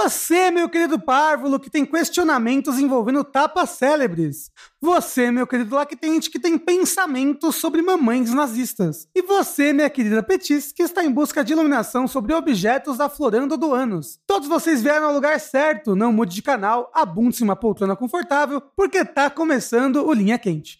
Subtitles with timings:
[0.00, 4.48] Você, meu querido párvulo, que tem questionamentos envolvendo tapas célebres.
[4.80, 9.08] Você, meu querido lactente, que tem pensamentos sobre mamães nazistas.
[9.12, 13.74] E você, minha querida Petis, que está em busca de iluminação sobre objetos aflorando do
[13.74, 14.20] ânus.
[14.24, 19.04] Todos vocês vieram ao lugar certo, não mude de canal, abunde-se uma poltrona confortável, porque
[19.04, 20.78] tá começando o Linha Quente.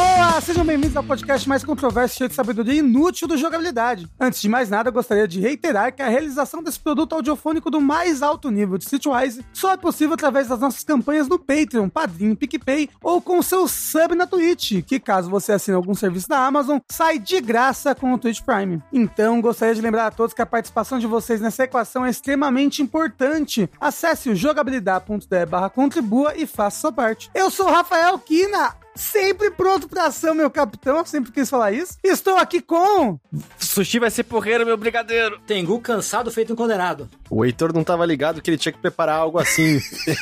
[0.00, 0.44] Pessoas!
[0.44, 4.08] Sejam bem-vindos ao podcast mais controverso cheio de sabedoria inútil do jogabilidade.
[4.18, 8.22] Antes de mais nada, gostaria de reiterar que a realização desse produto audiofônico do mais
[8.22, 12.88] alto nível de Streetwise só é possível através das nossas campanhas no Patreon, Padrinho, PicPay
[13.02, 17.18] ou com seu sub na Twitch, que caso você assine algum serviço da Amazon, sai
[17.18, 18.82] de graça com o Twitch Prime.
[18.92, 22.82] Então, gostaria de lembrar a todos que a participação de vocês nessa equação é extremamente
[22.82, 23.68] importante.
[23.80, 25.28] Acesse o jogabilidade.de
[25.74, 27.30] contribua e faça sua parte.
[27.34, 30.98] Eu sou o Rafael Kina, sempre pronto pra ação, meu capitão.
[30.98, 31.98] Eu sempre quis falar isso.
[32.04, 33.18] Estou aqui com.
[33.58, 35.40] Sushi vai ser porreiro, meu brigadeiro.
[35.46, 37.08] Tengu cansado feito um condenado.
[37.28, 39.80] O Heitor não tava ligado que ele tinha que preparar algo assim.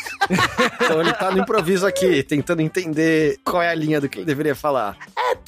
[0.80, 4.26] então ele tá no improviso aqui, tentando entender qual é a linha do que ele
[4.26, 4.96] deveria falar.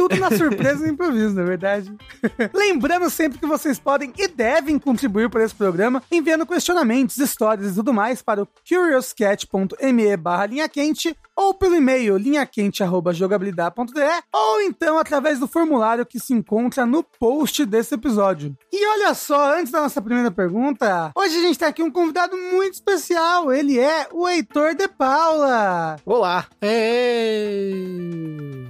[0.01, 1.95] É tudo na surpresa e improviso, na verdade.
[2.55, 7.75] Lembrando sempre que vocês podem e devem contribuir para esse programa enviando questionamentos, histórias e
[7.75, 14.01] tudo mais para o curiouscat.me barra linha quente ou pelo e-mail linhaquente.jogabilidade.de
[14.33, 18.57] ou então através do formulário que se encontra no post desse episódio.
[18.73, 22.37] E olha só, antes da nossa primeira pergunta, hoje a gente tem aqui um convidado
[22.37, 23.53] muito especial.
[23.53, 25.97] Ele é o Heitor de Paula.
[26.07, 26.47] Olá!
[26.63, 27.71] Ei.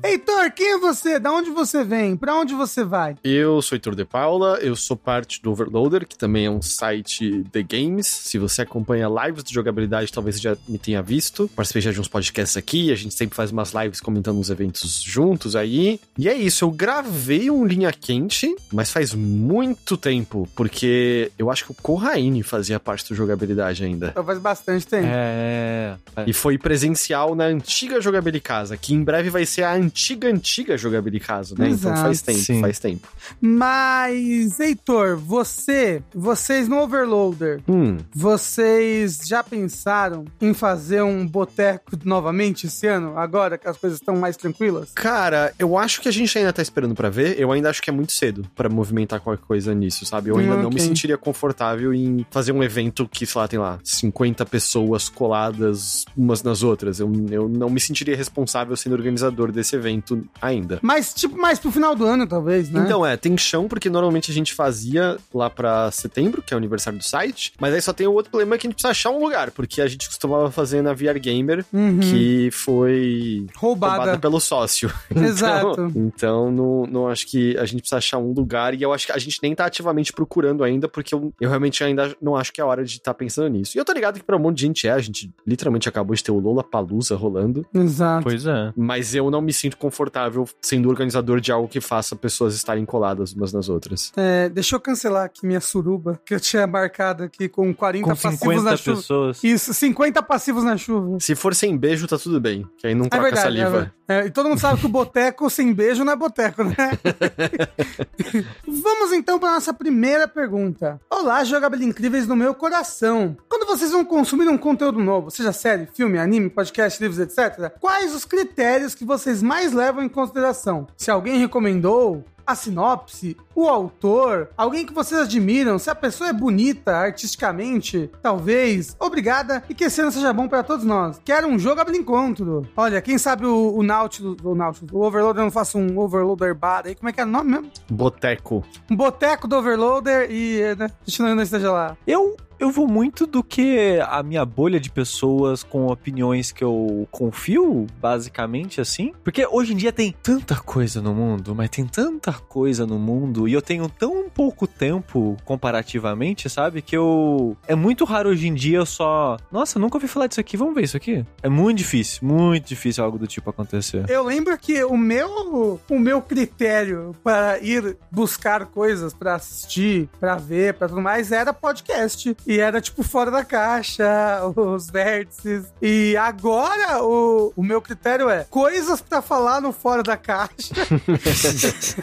[0.02, 1.19] Heitor, quem é você?
[1.20, 2.16] Da onde você vem?
[2.16, 3.14] Pra onde você vai?
[3.22, 7.44] Eu sou Heitor de Paula, eu sou parte do Overloader, que também é um site
[7.52, 8.06] de games.
[8.06, 11.46] Se você acompanha lives de jogabilidade, talvez você já me tenha visto.
[11.54, 15.02] Participei já de uns podcasts aqui, a gente sempre faz umas lives comentando uns eventos
[15.02, 16.00] juntos aí.
[16.16, 21.66] E é isso, eu gravei um Linha Quente, mas faz muito tempo, porque eu acho
[21.66, 24.12] que o Corraine fazia parte do jogabilidade ainda.
[24.24, 25.08] Faz bastante tempo.
[25.10, 25.96] É.
[26.26, 30.78] E foi presencial na antiga Jogabilidade Casa, que em breve vai ser a antiga, antiga
[30.78, 31.70] Jogabilidade Casa, né?
[31.70, 32.60] Então Exato, faz tempo, sim.
[32.60, 33.08] faz tempo.
[33.40, 42.66] Mas, Heitor, você, vocês no Overloader, Hum, vocês já pensaram em fazer um boteco novamente
[42.66, 44.90] esse ano, agora que as coisas estão mais tranquilas?
[44.94, 47.38] cara, eu acho que a gente ainda tá esperando pra ver.
[47.40, 50.30] Eu ainda acho que é muito cedo pra movimentar qualquer coisa nisso, sabe?
[50.30, 50.86] Eu ainda Hum, não me ok.
[50.86, 56.42] sentiria confortável em fazer um evento que, sei lá, tem lá 50 pessoas coladas umas
[56.42, 57.00] nas outras.
[57.00, 60.78] Eu, eu não me sentiria responsável sendo organizador desse evento ainda.
[60.82, 62.82] Mas, tipo, mais pro final do ano, talvez, né?
[62.84, 66.58] Então, é, tem chão, porque normalmente a gente fazia lá pra setembro, que é o
[66.58, 69.10] aniversário do site, mas aí só tem o outro problema que a gente precisa achar
[69.10, 72.00] um lugar, porque a gente costumava fazer na VR Gamer, Uhum.
[72.00, 73.96] que foi Roubada.
[73.96, 74.92] roubada pelo sócio.
[75.14, 75.70] Exato.
[75.72, 79.06] Então, então não, não acho que a gente precisa achar um lugar, e eu acho
[79.06, 82.52] que a gente nem tá ativamente procurando ainda, porque eu, eu realmente ainda não acho
[82.52, 83.76] que é a hora de estar pensando nisso.
[83.76, 86.14] E eu tô ligado que pra um monte de gente é, a gente literalmente acabou
[86.14, 88.24] de ter o Lola Palusa rolando, Exato.
[88.24, 88.72] Pois é.
[88.76, 93.32] mas eu não me sinto confortável sendo organizador de algo que faça pessoas estarem coladas
[93.32, 94.12] umas nas outras.
[94.16, 98.10] É, deixa eu cancelar aqui minha suruba, que eu tinha marcado aqui com 40 Com
[98.10, 98.96] passivos 50 na chuva.
[98.96, 99.44] pessoas.
[99.44, 101.18] Isso, 50 passivos na chuva.
[101.20, 103.42] Se for sem beijo, tá tudo bem, que aí não É troca verdade.
[103.42, 103.92] saliva.
[104.08, 106.74] É, é, e todo mundo sabe que o boteco sem beijo não é boteco, né?
[108.66, 111.00] Vamos então para nossa primeira pergunta.
[111.10, 113.36] Olá, jogabilidade incríveis no meu coração.
[113.48, 118.14] Quando vocês vão consumir um conteúdo novo, seja série, filme, anime, podcast, livros, etc., quais
[118.14, 120.79] os critérios que vocês mais levam em consideração?
[120.96, 126.32] Se alguém recomendou, a sinopse, o autor, alguém que vocês admiram, se a pessoa é
[126.32, 128.96] bonita artisticamente, talvez.
[128.98, 131.20] Obrigada e que esse ano seja bom para todos nós.
[131.24, 132.66] Quero um jogo encontro.
[132.76, 136.82] Olha, quem sabe o, o Nautilus, o Nautilus, o Overloader não faça um Overloader bar
[136.86, 137.70] aí, como é que é o nome mesmo?
[137.88, 138.64] Boteco.
[138.90, 141.96] Um boteco do Overloader e, né, a gente não esteja lá.
[142.06, 147.08] Eu, eu vou muito do que a minha bolha de pessoas com opiniões que eu
[147.10, 149.12] confio, basicamente, assim.
[149.24, 153.48] Porque hoje em dia tem tanta coisa no mundo, mas tem tanta coisa no mundo
[153.48, 156.82] e eu tenho tão pouco tempo comparativamente, sabe?
[156.82, 157.56] Que eu.
[157.66, 159.38] É muito raro hoje em dia eu só.
[159.50, 161.24] Nossa, nunca ouvi falar disso aqui, vamos ver isso aqui.
[161.42, 164.04] É muito difícil, muito difícil algo do tipo acontecer.
[164.10, 170.36] Eu lembro que o meu, o meu critério para ir buscar coisas para assistir, para
[170.36, 172.36] ver, para tudo mais era podcast.
[172.50, 174.04] E era tipo fora da caixa,
[174.56, 175.72] os vértices.
[175.80, 180.74] E agora o, o meu critério é coisas para falar no fora da caixa.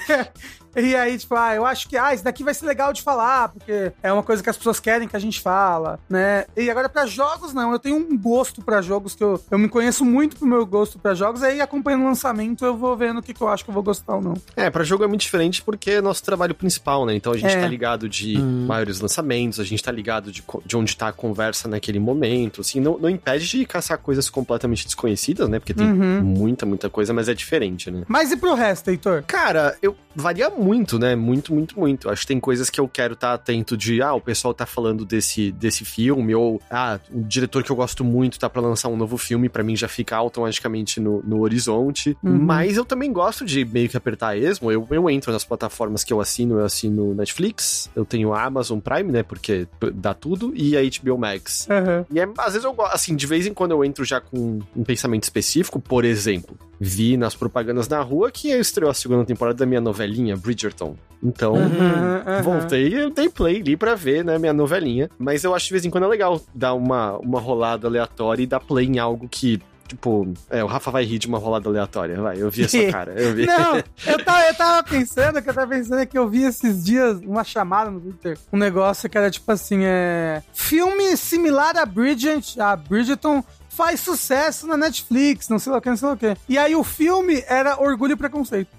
[0.75, 3.49] E aí, tipo, ah, eu acho que, ah, isso daqui vai ser legal de falar,
[3.49, 6.45] porque é uma coisa que as pessoas querem que a gente fala, né?
[6.55, 7.71] E agora pra jogos, não.
[7.71, 10.99] Eu tenho um gosto pra jogos que eu, eu me conheço muito pro meu gosto
[10.99, 13.69] pra jogos, aí acompanhando o lançamento eu vou vendo o que, que eu acho que
[13.69, 14.33] eu vou gostar ou não.
[14.55, 17.15] É, pra jogo é muito diferente porque é nosso trabalho principal, né?
[17.15, 17.59] Então a gente É.
[17.59, 18.65] tá ligado de Hum.
[18.67, 22.79] maiores lançamentos, a gente tá ligado de, de onde tá a conversa naquele momento, assim,
[22.79, 25.59] não, não impede de caçar coisas completamente desconhecidas, né?
[25.59, 26.21] Porque tem Uhum.
[26.21, 28.03] muita, muita coisa, mas é diferente, né?
[28.07, 29.23] Mas e pro resto, Heitor?
[29.25, 30.66] Cara, eu varia muito,
[30.99, 31.15] né?
[31.15, 32.09] Muito, muito, muito.
[32.09, 35.05] Acho que tem coisas que eu quero estar atento de, ah, o pessoal tá falando
[35.05, 38.97] desse, desse filme, ou, ah, o diretor que eu gosto muito tá pra lançar um
[38.97, 42.17] novo filme, pra mim já fica automaticamente no, no horizonte.
[42.23, 42.37] Uhum.
[42.37, 44.71] Mas eu também gosto de meio que apertar esmo.
[44.71, 49.11] Eu, eu entro nas plataformas que eu assino, eu assino Netflix, eu tenho Amazon Prime,
[49.11, 49.23] né?
[49.23, 51.67] Porque dá tudo, e a HBO Max.
[51.69, 52.05] Aham.
[52.11, 54.59] E é, às vezes eu gosto, assim, de vez em quando eu entro já com
[54.75, 59.57] um pensamento específico, por exemplo, vi nas propagandas na rua que estreou a segunda temporada
[59.57, 60.95] da minha novelinha, Bridgerton.
[61.23, 62.43] Então, Uhum, uhum.
[62.43, 65.09] voltei e dei play ali pra ver, né, minha novelinha.
[65.17, 68.47] Mas eu acho de vez em quando é legal dar uma, uma rolada aleatória e
[68.47, 69.59] dar play em algo que.
[69.87, 73.13] Tipo, é, o Rafa vai rir de uma rolada aleatória, vai, eu vi essa cara,
[73.13, 73.45] eu vi.
[73.45, 76.43] Não, eu tava, eu tava pensando, o que eu tava pensando é que eu vi
[76.43, 80.43] esses dias uma chamada no Twitter, um negócio que era tipo assim, é...
[80.53, 83.41] Filme similar a Bridget, a Bridgerton
[83.77, 86.35] faz sucesso na Netflix, não sei lá o que, não sei lá o que.
[86.49, 88.69] E aí o filme era Orgulho e Preconceito.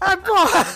[0.00, 0.66] Ah, porra!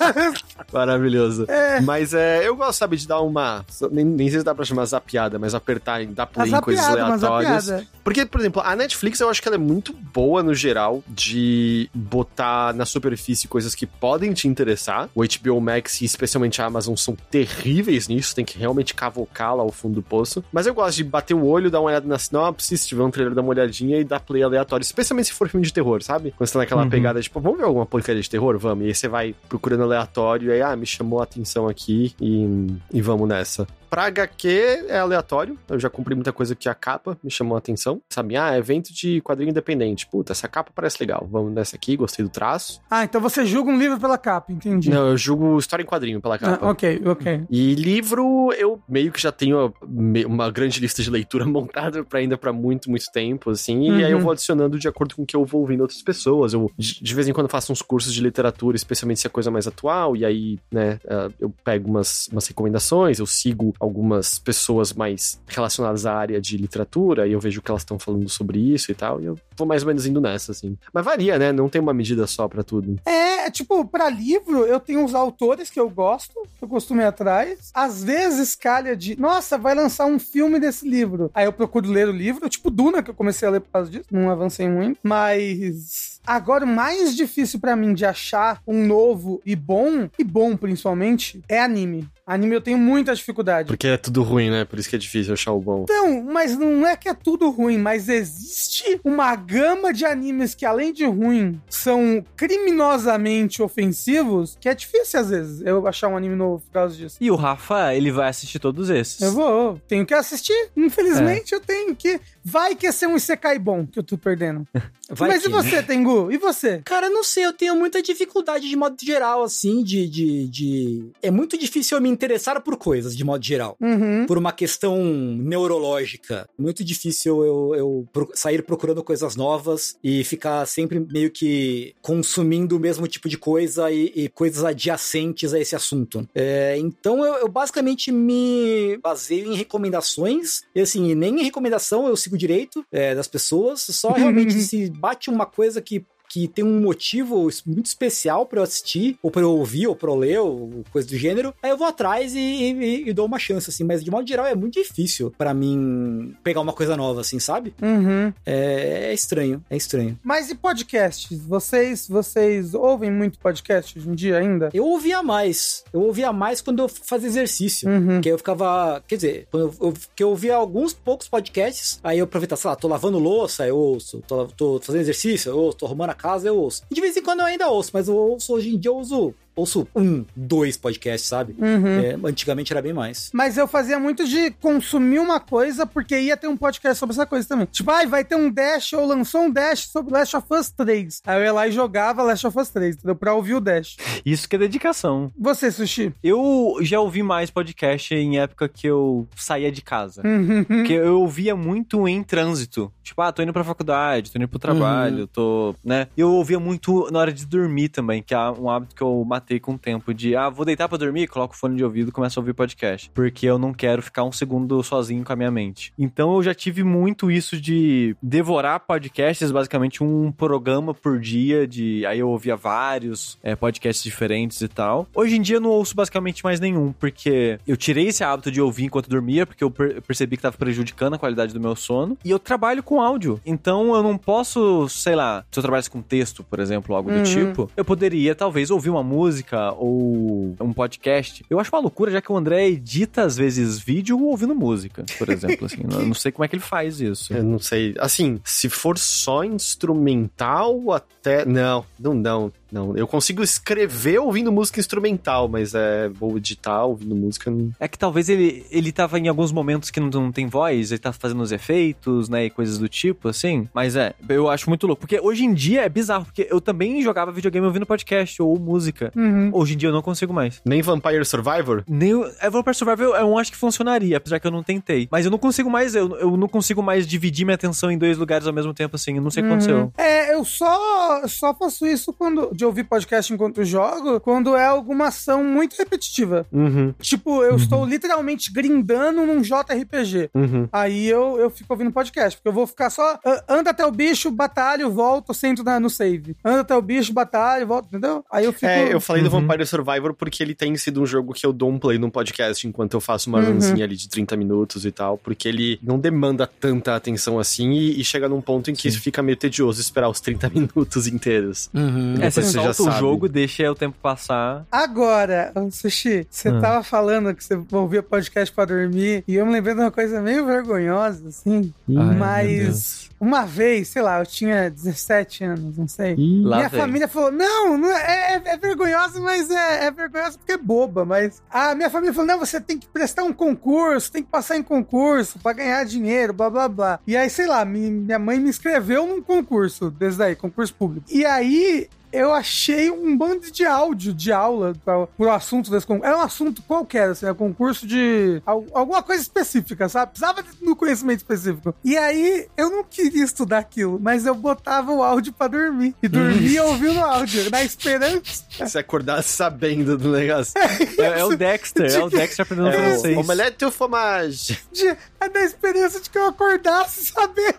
[0.72, 1.46] Maravilhoso.
[1.48, 1.80] É.
[1.80, 3.64] Mas é, eu gosto, sabe, de dar uma.
[3.90, 7.72] Nem, nem sei se dá pra chamar zapiada, mas apertar dar play em coisas aleatórias.
[8.04, 11.88] Porque, por exemplo, a Netflix eu acho que ela é muito boa no geral de
[11.94, 15.08] botar na superfície coisas que podem te interessar.
[15.14, 19.62] O HBO Max e especialmente a Amazon são terríveis nisso, tem que realmente cavocar lá
[19.62, 20.42] ao fundo do poço.
[20.52, 23.10] Mas eu gosto de bater o olho, dar uma olhada na sinopse, se tiver um
[23.10, 26.32] trailer, dar uma olhadinha e dar play aleatório, especialmente se for filme de terror, sabe?
[26.36, 26.90] Quando você tá naquela Uhum.
[26.90, 28.58] pegada, tipo, vamos ver alguma porcaria de terror?
[28.58, 28.84] Vamos.
[28.84, 32.66] E aí você vai procurando aleatório, e aí, ah, me chamou a atenção aqui e,
[32.92, 33.66] e vamos nessa.
[33.90, 35.58] Pra HQ é aleatório.
[35.68, 38.00] Eu já cumpri muita coisa que a capa me chamou a atenção.
[38.08, 40.06] Sabe, ah, evento de quadrinho independente.
[40.06, 41.26] Puta, essa capa parece legal.
[41.30, 42.80] Vamos nessa aqui, gostei do traço.
[42.88, 44.88] Ah, então você julga um livro pela capa, entendi.
[44.90, 46.70] Não, eu julgo história em quadrinho pela Ah, capa.
[46.70, 47.42] ok, ok.
[47.50, 52.20] E livro, eu meio que já tenho me- uma grande lista de leitura montada pra
[52.20, 53.90] ainda pra muito, muito tempo, assim.
[53.98, 54.22] E aí eu Uhum.
[54.22, 56.52] vou adicionando de acordo com o que eu vou ouvindo outras pessoas.
[56.52, 59.50] Eu, de, de vez em quando, faço uns cursos de literatura, especialmente se é coisa
[59.50, 60.16] mais atual.
[60.16, 66.04] E aí, né, ah, eu pego umas, umas recomendações, eu sigo algumas pessoas mais relacionadas
[66.04, 67.26] à área de literatura.
[67.26, 69.20] E eu vejo que elas estão falando sobre isso e tal.
[69.20, 70.76] E eu vou mais ou menos indo nessa, assim.
[70.92, 71.50] Mas varia, né?
[71.50, 73.00] Não tem uma medida só pra tudo.
[73.06, 77.06] É, tipo, pra livro, eu tenho uns autores que eu gosto, que eu costumo ir
[77.06, 77.70] atrás.
[77.72, 81.30] Às vezes calha de, nossa, vai lançar um filme desse livro.
[81.34, 83.90] Aí eu procuro ler o livro, tipo Duna, que eu comecei a ler por causa
[83.90, 84.98] disso, não avancei muito.
[85.02, 90.56] Mas agora o mais difícil pra mim de achar um novo e bom, e bom
[90.56, 92.08] principalmente, é anime.
[92.26, 93.66] Anime eu tenho muita dificuldade.
[93.66, 94.64] Porque é tudo ruim, né?
[94.64, 95.82] Por isso que é difícil achar o bom.
[95.82, 100.64] Então, mas não é que é tudo ruim, mas existe uma gama de animes que,
[100.64, 106.36] além de ruim, são criminosamente ofensivos, que é difícil, às vezes, eu achar um anime
[106.36, 107.16] novo por causa disso.
[107.20, 109.20] E o Rafa, ele vai assistir todos esses.
[109.20, 110.70] Eu vou, tenho que assistir.
[110.76, 112.20] Infelizmente, eu tenho que.
[112.44, 114.66] Vai que é ser um Isekai bom que eu tô perdendo.
[115.12, 116.30] Vai mas que, e você, Tengu?
[116.30, 116.80] E você?
[116.84, 121.10] Cara, não sei, eu tenho muita dificuldade de modo geral, assim, de, de, de...
[121.20, 123.76] É muito difícil eu me interessar por coisas, de modo geral.
[123.80, 124.24] Uhum.
[124.26, 126.48] Por uma questão neurológica.
[126.58, 132.76] Muito difícil eu, eu pro- sair procurando coisas novas e ficar sempre meio que consumindo
[132.76, 136.28] o mesmo tipo de coisa e, e coisas adjacentes a esse assunto.
[136.34, 140.62] É, então eu, eu basicamente me baseio em recomendações.
[140.74, 143.80] E assim, e nem em recomendação eu sigo direito é, das pessoas.
[143.80, 148.62] Só realmente se bate uma coisa que que tem um motivo muito especial pra eu
[148.62, 151.76] assistir, ou pra eu ouvir, ou pra eu ler, ou coisa do gênero, aí eu
[151.76, 153.82] vou atrás e, e- e dou uma chance, assim.
[153.82, 157.74] Mas de modo geral é muito difícil pra mim pegar uma coisa nova, assim, sabe?
[157.82, 158.32] Uhum.
[158.46, 160.18] É, é estranho, é estranho.
[160.22, 161.36] Mas e podcasts?
[161.46, 164.70] Vocês, vocês ouvem muito podcast hoje em dia ainda?
[164.72, 165.84] Eu ouvia mais.
[165.92, 167.88] Eu ouvia mais quando eu fazia exercício.
[167.90, 168.20] Uhum.
[168.20, 169.02] Que aí eu ficava.
[169.08, 172.70] Quer dizer, quando eu, eu, que eu ouvia alguns poucos podcasts, aí eu aproveitava, sei
[172.70, 174.22] lá, tô lavando louça, eu ouço.
[174.28, 175.78] Tô, tô fazendo exercício, eu ouço.
[175.78, 176.82] Tô arrumando a casa, eu ouço.
[176.90, 179.34] De vez em quando eu ainda ouço, mas eu ouço hoje em dia, eu uso
[179.54, 181.54] ouço um, dois podcasts, sabe?
[181.58, 182.00] Uhum.
[182.00, 183.30] É, antigamente era bem mais.
[183.32, 187.26] Mas eu fazia muito de consumir uma coisa porque ia ter um podcast sobre essa
[187.26, 187.66] coisa também.
[187.66, 191.22] Tipo, ai, vai ter um Dash ou lançou um Dash sobre Last of Us 3.
[191.26, 193.14] Aí eu ia lá e jogava Last of Us 3, entendeu?
[193.14, 193.96] Pra ouvir o Dash.
[194.24, 195.30] Isso que é dedicação.
[195.38, 196.12] Você, Sushi?
[196.22, 200.22] Eu já ouvi mais podcast em época que eu saía de casa.
[200.24, 200.64] Uhum.
[200.64, 202.92] Porque eu ouvia muito em trânsito.
[203.02, 206.06] Tipo, ah, tô indo pra faculdade, tô indo pro trabalho, tô, né?
[206.16, 209.58] Eu ouvia muito na hora de dormir também, que é um hábito que eu matei
[209.58, 210.12] com o tempo.
[210.12, 212.52] De, ah, vou deitar pra dormir, coloco o fone de ouvido e começo a ouvir
[212.52, 213.10] podcast.
[213.14, 215.92] Porque eu não quero ficar um segundo sozinho com a minha mente.
[215.98, 221.66] Então eu já tive muito isso de devorar podcasts, basicamente um programa por dia.
[221.66, 225.06] de Aí eu ouvia vários é, podcasts diferentes e tal.
[225.14, 228.60] Hoje em dia eu não ouço basicamente mais nenhum, porque eu tirei esse hábito de
[228.60, 232.16] ouvir enquanto dormia, porque eu per- percebi que tava prejudicando a qualidade do meu sono.
[232.24, 233.40] E eu trabalho com áudio.
[233.46, 237.16] Então eu não posso, sei lá, se eu trabalhasse com texto, por exemplo, algo do
[237.18, 237.22] Uhum.
[237.24, 239.29] tipo, eu poderia talvez ouvir uma música
[239.72, 241.44] ou um podcast.
[241.48, 245.28] Eu acho uma loucura, já que o André edita às vezes vídeo ouvindo música, por
[245.30, 245.66] exemplo.
[245.66, 245.78] assim.
[245.82, 247.32] Eu não sei como é que ele faz isso.
[247.32, 247.94] Eu não sei.
[247.98, 251.44] Assim, se for só instrumental, até.
[251.44, 252.52] Não, não, não.
[252.72, 257.50] Não, eu consigo escrever ouvindo música instrumental, mas é vou editar ouvindo música.
[257.50, 257.70] Não...
[257.78, 260.98] É que talvez ele, ele tava em alguns momentos que não, não tem voz, ele
[260.98, 263.68] tá fazendo os efeitos, né, e coisas do tipo, assim.
[263.74, 265.00] Mas é, eu acho muito louco.
[265.00, 269.12] Porque hoje em dia é bizarro, porque eu também jogava videogame ouvindo podcast ou música.
[269.16, 269.50] Uhum.
[269.52, 270.60] Hoje em dia eu não consigo mais.
[270.64, 271.82] Nem Vampire Survivor?
[271.88, 275.08] Nem é, Vampire Survivor eu acho que funcionaria, apesar que eu não tentei.
[275.10, 278.18] Mas eu não consigo mais, eu, eu não consigo mais dividir minha atenção em dois
[278.18, 279.16] lugares ao mesmo tempo, assim.
[279.16, 279.92] Eu não sei o que aconteceu.
[279.96, 285.06] É, eu só, só faço isso quando de ouvir podcast enquanto jogo, quando é alguma
[285.08, 286.46] ação muito repetitiva.
[286.52, 290.30] Uhum, Tipo, eu estou literalmente grindando num JRPG.
[290.34, 290.68] uhum.
[290.70, 293.18] Aí eu, eu fico ouvindo podcast, porque eu vou ficar só.
[293.24, 296.36] ah, anda até o bicho, batalho, volto, sento na- no save.
[296.44, 298.22] Anda até o bicho, batalho, volto, entendeu?
[298.30, 298.66] Aí eu fico.
[298.66, 299.40] É, eu falei do Uhum.
[299.46, 302.66] Vampire Survivor porque ele tem sido um jogo que eu dou um play num podcast
[302.68, 303.54] enquanto eu faço uma Uhum.
[303.54, 308.00] runzinha ali de 30 minutos e tal, porque ele não demanda tanta atenção assim e,
[308.00, 308.98] e chega num ponto em que Sim.
[308.98, 311.70] fica meio tedioso esperar os 30 minutos inteiros.
[311.72, 312.16] Uhum.
[312.20, 312.98] É, você solta o sabe.
[312.98, 314.64] jogo, deixa o tempo passar.
[314.70, 316.60] Agora, Sushi, você Ah.
[316.60, 320.20] tava falando que você ouvia podcast pra dormir, e eu me lembrei de uma coisa
[320.20, 321.72] meio vergonhosa, assim.
[321.88, 323.09] Ai, meu mas Deus.
[323.20, 326.16] Uma vez, sei lá, eu tinha 17 anos, não sei.
[326.42, 326.80] Lá Minha vem.
[326.80, 331.04] família falou: não, não é, é, é vergonhosa, mas é, é vergonhosa porque é boba.
[331.04, 334.56] Mas a minha família falou: não, você tem que prestar um concurso, tem que passar
[334.56, 337.00] em concurso pra ganhar dinheiro, blá blá blá.
[337.06, 341.06] E aí, sei lá, mi- minha mãe me inscreveu num concurso desse daí, concurso público.
[341.10, 341.88] E aí.
[342.12, 346.08] Eu achei um bando de áudio de aula pra, pro assunto desse concurso.
[346.08, 350.10] Era um assunto qualquer, assim, é um concurso de al- alguma coisa específica, sabe?
[350.10, 351.72] Precisava do conhecimento específico.
[351.84, 355.94] E aí, eu não queria estudar aquilo, mas eu botava o áudio pra dormir.
[356.02, 358.44] E dormia ouvindo o áudio, na esperança.
[358.66, 360.52] Se acordasse sabendo do negócio.
[360.98, 363.16] É, é o Dexter, é o Dexter aprendendo É, francês.
[363.16, 364.58] o omelete ou fromage?
[364.72, 367.58] De, é da esperança de que eu acordasse sabendo.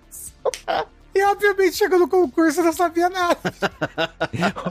[1.14, 3.38] E obviamente chegou no concurso eu não sabia nada.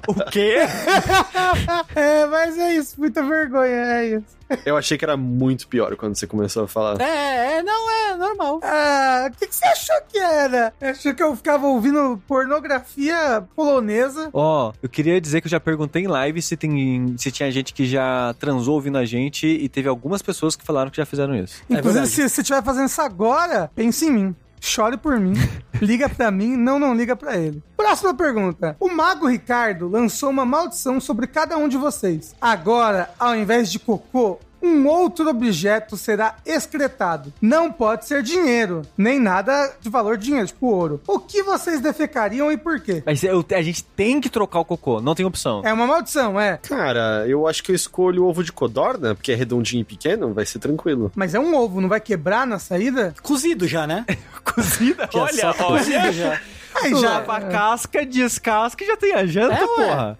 [0.09, 0.57] O quê?
[1.95, 4.41] é, mas é isso, muita vergonha, é isso.
[4.65, 7.01] Eu achei que era muito pior quando você começou a falar.
[7.01, 8.61] É, é, não, é normal.
[8.65, 10.73] Ah, o que, que você achou que era?
[10.81, 14.29] Achou que eu ficava ouvindo pornografia polonesa?
[14.33, 17.73] Ó, eu queria dizer que eu já perguntei em live se, tem, se tinha gente
[17.73, 21.35] que já transou ouvindo a gente e teve algumas pessoas que falaram que já fizeram
[21.35, 21.63] isso.
[21.71, 22.09] É Inclusive, verdade.
[22.11, 24.37] se você estiver fazendo isso agora, pense em mim.
[24.61, 25.33] Chore por mim.
[25.81, 26.57] Liga pra mim.
[26.57, 27.63] Não, não liga pra ele.
[27.77, 28.77] Próxima pergunta.
[28.79, 32.37] O Mago Ricardo lançou uma maldição sobre cada um de vocês.
[32.39, 37.33] Agora, ao invés de cocô, um outro objeto será excretado.
[37.41, 41.01] Não pode ser dinheiro, nem nada de valor de dinheiro, tipo ouro.
[41.07, 43.03] O que vocês defecariam e por quê?
[43.07, 45.63] Mas eu- a gente tem que trocar o cocô, não tem opção.
[45.65, 46.59] É uma maldição, é.
[46.59, 50.33] Cara, eu acho que eu escolho o ovo de codorna, porque é redondinho e pequeno,
[50.35, 51.11] vai ser tranquilo.
[51.15, 53.15] Mas é um ovo, não vai quebrar na saída?
[53.23, 54.05] Cozido já, né?
[54.45, 56.13] Cozida, Que é olha, só cozido olha.
[56.13, 56.41] já.
[56.83, 57.11] Aí já.
[57.19, 60.17] Lava a casca, descasca e já tem a janta, É, ué.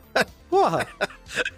[0.51, 0.87] porra.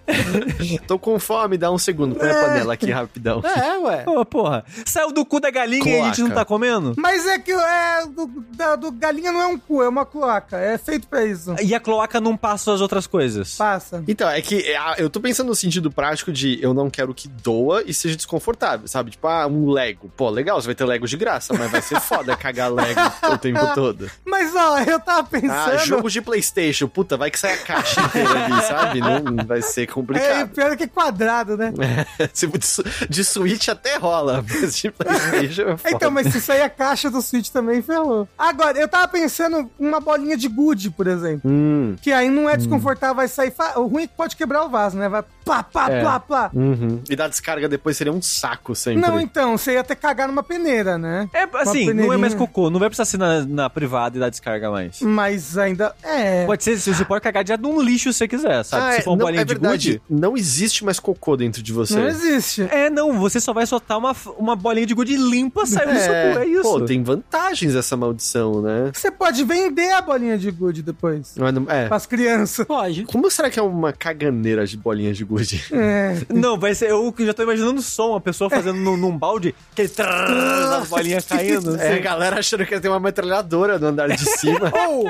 [0.87, 2.15] Tô com fome, dá um segundo.
[2.15, 3.43] Põe a panela aqui rapidão.
[3.45, 4.05] É, ué.
[4.07, 6.35] Ô, porra, saiu do cu da galinha e a gente não Cloaca.
[6.41, 6.95] tá comendo?
[6.97, 10.57] Mas é que é, do, da- do galinha não é um cu, é uma cloaca.
[10.59, 11.55] É feito pra isso.
[11.63, 13.57] E a cloaca não passa as outras coisas.
[13.57, 14.03] Passa.
[14.07, 17.29] Então, é que é, eu tô pensando no sentido prático de eu não quero que
[17.29, 19.11] doa e seja desconfortável, sabe?
[19.13, 20.11] Tipo, ah, um Lego.
[20.17, 23.01] Pô, legal, você vai ter Lego de graça, mas vai ser foda cagar Lego
[23.33, 24.11] o tempo todo.
[24.25, 25.79] Mas ó, eu tava Ah, pensando.
[25.87, 26.89] jogo de Playstation.
[26.89, 29.01] Puta, vai que sai a caixa inteira ali, sabe?
[29.01, 30.49] Não, vai vai ser É, complicado.
[30.51, 31.73] pior que quadrado, né?
[32.33, 35.95] Se for de, su- de Switch até rola, mas de Playstation é foda.
[35.95, 38.29] Então, mas se sair a caixa do Switch também, ferrou.
[38.39, 41.51] Agora, eu tava pensando uma bolinha de gude, por exemplo.
[41.51, 43.51] Hum, Que aí não é desconfortável, vai sair.
[43.51, 45.09] fa- O ruim é que pode quebrar o vaso, né?
[45.09, 46.01] Vai plá, plá, É.
[46.01, 46.51] plá, plá.
[46.55, 47.01] uhum.
[47.11, 49.01] E dar descarga depois seria um saco sempre.
[49.01, 51.29] Não, então, você ia até cagar numa peneira, né?
[51.33, 54.29] É, assim, não é mais cocô, não vai precisar ser na, na privada e dar
[54.31, 55.01] descarga mais.
[55.01, 55.95] Mas ainda.
[56.03, 56.45] É.
[56.47, 58.87] Pode ser, você pode cagar direto num lixo se você quiser, sabe?
[58.87, 59.93] Ah, se é, for uma não, bolinha é de verdade.
[59.93, 60.03] gude.
[60.23, 61.95] Não existe mais cocô dentro de você.
[61.95, 62.63] Não existe.
[62.71, 66.13] É, não, você só vai soltar uma, uma bolinha de gude limpa, saiu do seu
[66.13, 66.63] cu, é isso.
[66.63, 68.91] Pô, tem vantagens essa maldição, né?
[68.95, 71.35] Você pode vender a bolinha de gude depois.
[71.37, 71.89] Mas não- É.
[71.89, 72.67] Pras crianças.
[72.67, 73.05] Pode.
[73.05, 75.65] Como será que é uma caganeira de bolinhas de gude?
[75.73, 76.17] É.
[76.33, 76.91] Não, vai ser.
[76.91, 80.89] Eu já tô imaginando o som, a pessoa fazendo num, num balde, aquele trrr, as
[80.89, 81.77] bolinhas caindo.
[81.77, 82.03] É, a assim.
[82.03, 84.73] galera achando que ia ter uma metralhadora no andar de cima.
[84.89, 85.09] Ou.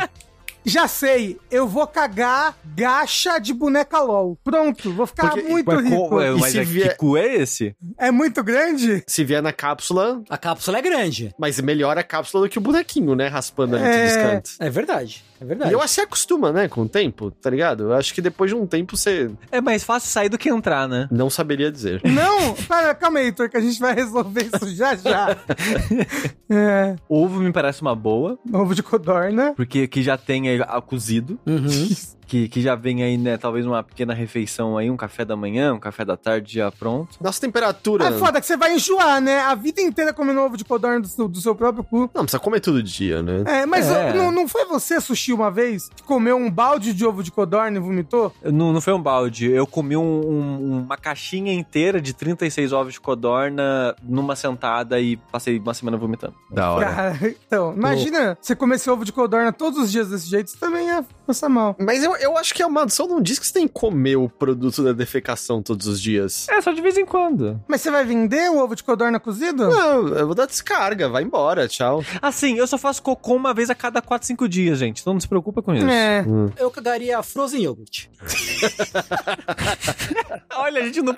[0.64, 4.38] Já sei, eu vou cagar gacha de boneca LOL.
[4.44, 6.08] Pronto, vou ficar Porque- muito Mas, rico.
[6.08, 7.74] co- é, E mas se é, vier- que cu é esse?
[7.98, 9.02] É muito grande?
[9.06, 11.34] Se vier na cápsula, A cápsula é grande.
[11.38, 13.26] mas melhor a cápsula do que o bonequinho, né?
[13.28, 13.92] Raspando ali É.
[13.98, 14.56] todos os cantos.
[14.60, 15.24] É verdade.
[15.40, 15.72] É E verdade.
[15.72, 17.84] eu acho que você acostuma, né, com o tempo, tá ligado?
[17.84, 20.86] Eu acho que depois de um tempo você É mais fácil sair do que entrar,
[20.88, 21.08] né?
[21.10, 22.00] não saberia dizer.
[22.06, 25.36] Não, para, calma aí, Heitor, que a gente vai resolver isso já já.
[26.50, 29.52] é, Ovo me parece uma boa, ovo de codorna.
[29.56, 30.48] porque que já tem
[30.82, 31.38] cozido.
[31.46, 31.88] Uhum.
[32.26, 35.74] Que, que já vem aí, né, talvez uma pequena refeição aí, um café da manhã,
[35.74, 37.16] um café da tarde já pronto.
[37.20, 38.06] Nossa temperatura.
[38.06, 39.40] É foda que você vai enjoar, né?
[39.40, 42.10] A vida inteira comendo ovo de codorna do seu, do seu próprio cu.
[42.14, 43.42] Não, precisa comer todo dia, né?
[43.46, 44.12] É, mas É.
[44.14, 47.76] Não, não foi você, Sushi, uma vez, que comeu um balde de ovo de codorna
[47.76, 48.32] e vomitou?
[48.42, 52.94] Não, não foi um balde, eu comi um- um- uma caixinha inteira de 36 ovos
[52.94, 56.34] de codorna numa sentada e passei uma semana vomitando.
[56.50, 56.86] Da hora.
[56.86, 60.58] Cara, então, imagina você comer esse ovo de codorna todos os dias desse jeito, você
[60.58, 61.76] também ia passar mal.
[61.78, 64.28] Mas eu, eu acho que a maldição não diz que você tem que comer o
[64.28, 66.48] produto da defecação todos os dias.
[66.48, 67.60] É, só de vez em quando.
[67.68, 69.68] Mas você vai vender o ovo de codorna cozido?
[69.68, 72.04] Não, eu vou dar descarga, vai embora, tchau.
[72.20, 75.00] Assim, eu só faço cocô uma vez a cada 4, 5 dias, gente.
[75.00, 75.86] Então não se preocupa com isso.
[75.88, 76.24] É.
[76.58, 78.06] Eu cagaria frozen yogurt.
[80.56, 81.14] Olha, a gente não.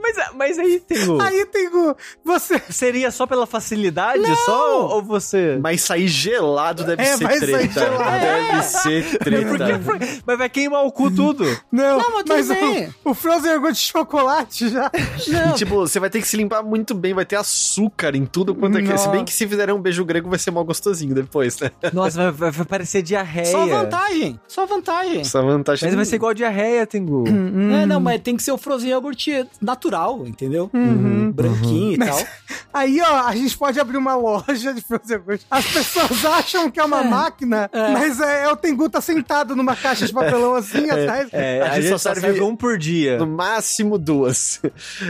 [0.00, 1.20] Mas, mas aí tem o.
[1.20, 1.96] Aí tem o.
[2.24, 2.60] Você.
[2.70, 4.88] Seria só pela facilidade só?
[4.94, 5.58] Ou você.
[5.60, 7.80] Mas sair gelado deve É, ser vai sair treta.
[7.80, 8.20] gelado.
[8.20, 9.80] Deve ser treta.
[10.26, 11.44] Mas vai queimar o cu tudo.
[11.70, 12.94] Não, Não, mas mas bem.
[13.04, 14.90] o, o Frozen Yogurt de chocolate já.
[15.28, 18.54] E, tipo, você vai ter que se limpar muito bem, vai ter açúcar em tudo
[18.54, 18.86] quanto é que.
[18.88, 19.10] Se Nossa.
[19.10, 21.70] bem que se fizer um beijo grego vai ser mal gostosinho depois, né?
[21.92, 23.46] Nossa, vai, vai, vai parecer diarreia.
[23.46, 24.40] Só vantagem.
[24.48, 25.20] Só vantagem.
[25.20, 25.86] Essa vantagem.
[25.88, 27.24] Mas vai ser igual diarreia, Tengu.
[27.28, 29.26] É, não, mas tem que ser o frozen yogurt
[29.60, 30.70] natural, entendeu?
[30.72, 31.30] Uhum.
[31.30, 32.18] Branquinho e tal.
[32.72, 35.42] Aí, ó, a gente pode abrir uma loja de Frozen Yogurt.
[35.50, 39.74] As pessoas acham que é uma máquina, mas é, é o Tengu tá sentado numa
[39.74, 41.28] caixa de papelão assim atrás.
[41.32, 43.18] É, A a, gente só só serve- serve um por dia.
[43.18, 44.60] No máximo duas.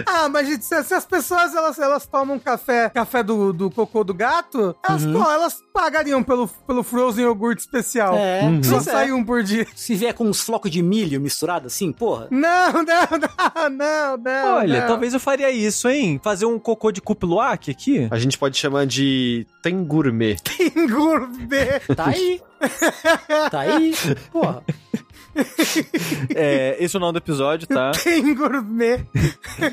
[0.07, 4.05] Ah, mas gente, se, se as pessoas elas, elas tomam café, café do, do cocô
[4.05, 5.23] do gato, elas, Uhum.
[5.23, 8.15] pô, elas pagariam pelo, pelo Frozen Yogurt especial.
[8.17, 8.91] É, Só pois é.
[8.93, 9.67] sai um por dia.
[9.75, 12.29] Se vier com uns flocos de milho misturado assim, porra.
[12.31, 14.55] Não, não, não, não, não.
[14.57, 14.87] Olha, não.
[14.89, 16.21] talvez eu faria isso, hein?
[16.23, 18.09] Fazer um cocô de cupiluac aqui.
[18.11, 20.37] A gente pode chamar de tem gourmet.
[20.43, 21.81] Tem gourmet.
[21.95, 22.41] Tá aí.
[23.51, 23.95] Tá aí.
[24.33, 24.63] Porra.
[26.35, 27.93] É, esse é o nome do episódio, tá?
[28.03, 29.07] Tem gourmet.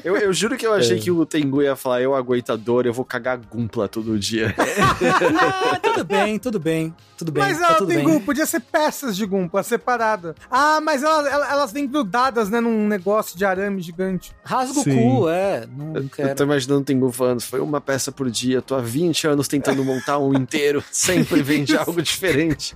[0.03, 2.85] Eu, eu juro que eu achei que o Tengu ia falar, eu aguento a dor,
[2.85, 4.53] eu vou cagar gumpla todo dia.
[5.95, 6.95] tudo bem, tudo bem.
[7.17, 7.43] Tudo bem.
[7.43, 10.35] Mas tá ela tudo tem gumpa, podia ser peças de gumpa, separada.
[10.51, 14.33] Ah, mas elas, elas, elas vêm grudadas, né, num negócio de arame gigante.
[14.43, 15.65] Rasga o cu, é.
[15.77, 16.35] Não, não Eu quero.
[16.35, 19.81] tô imaginando o Tengu falando, foi uma peça por dia, tô há 20 anos tentando
[19.85, 22.75] montar um inteiro, sempre vende algo diferente.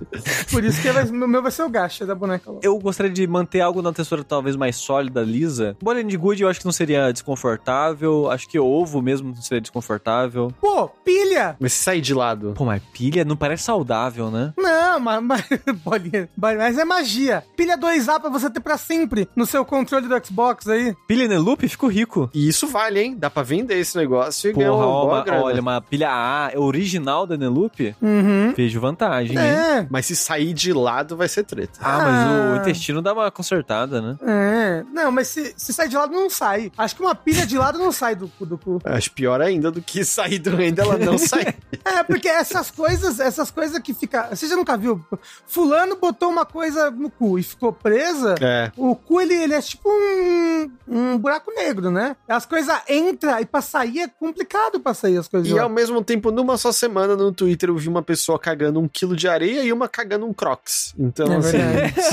[0.50, 2.50] Por isso que vai- o meu vai ser o gacha da boneca.
[2.50, 2.60] lá.
[2.62, 5.76] Eu gostaria de manter algo na textura talvez mais sólida, lisa.
[5.82, 8.30] Bolinha de gude eu acho que não seria desconfortável.
[8.30, 10.52] Acho que ovo mesmo não seria desconfortável.
[10.60, 11.56] Pô, pilha!
[11.60, 14.52] Mas se sair de lado, Pô, mas pilha não parece saudável, né?
[14.56, 15.44] Não, mas, mas,
[15.84, 17.44] bolinha, mas é magia.
[17.56, 20.94] Pilha 2A pra você ter pra sempre no seu controle do Xbox aí.
[21.06, 22.30] Pilha Neloop ficou rico.
[22.34, 23.16] e isso vale, hein?
[23.18, 25.42] Dá pra vender esse negócio e ganhar Porra, uma boa uma- grana.
[25.42, 28.52] olha, uma pilha A original da Neloop, Uhum.
[28.56, 29.42] vejo vantagem, hein?
[29.44, 31.78] É, Mas se sair de lado, vai ser treta.
[31.82, 32.52] Ah, mas Ah.
[32.54, 34.16] o intestino dá uma consertada, né?
[34.26, 34.84] é.
[34.92, 36.70] Não, mas se, se sai de lado, não sai.
[36.76, 38.80] Acho que uma pilha de lado não sai do, cu- do cu.
[38.84, 41.54] Acho pior ainda do que sair doendo, ela não sai.
[41.84, 44.28] É, porque essas coisas, essas coisas que fica.
[44.34, 45.04] Você já nunca viu?
[45.46, 48.34] Fulano botou uma coisa no cu e ficou presa.
[48.40, 48.70] É.
[48.76, 52.16] O cu, ele, ele é tipo um, um buraco negro, né?
[52.28, 55.48] As coisas entram e pra sair é complicado pra sair as coisas.
[55.48, 55.62] E lá.
[55.62, 59.16] ao mesmo tempo, numa só semana no Twitter, eu vi uma pessoa cagando um quilo
[59.16, 60.94] de areia e uma cagando um crocs.
[60.98, 61.58] Então, É assim,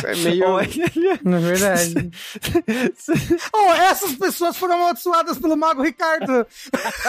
[0.06, 0.47] é meio
[1.23, 2.12] Na verdade.
[3.54, 6.45] oh, essas pessoas foram amaldiçoadas pelo Mago Ricardo.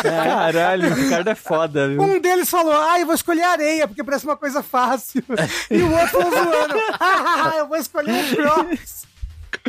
[0.03, 2.01] caralho, o Ricardo é foda, viu?
[2.03, 5.23] Um deles falou, ah, eu vou escolher areia, porque parece uma coisa fácil.
[5.71, 9.07] E o outro falou zoando, ah, eu vou escolher um Crocs.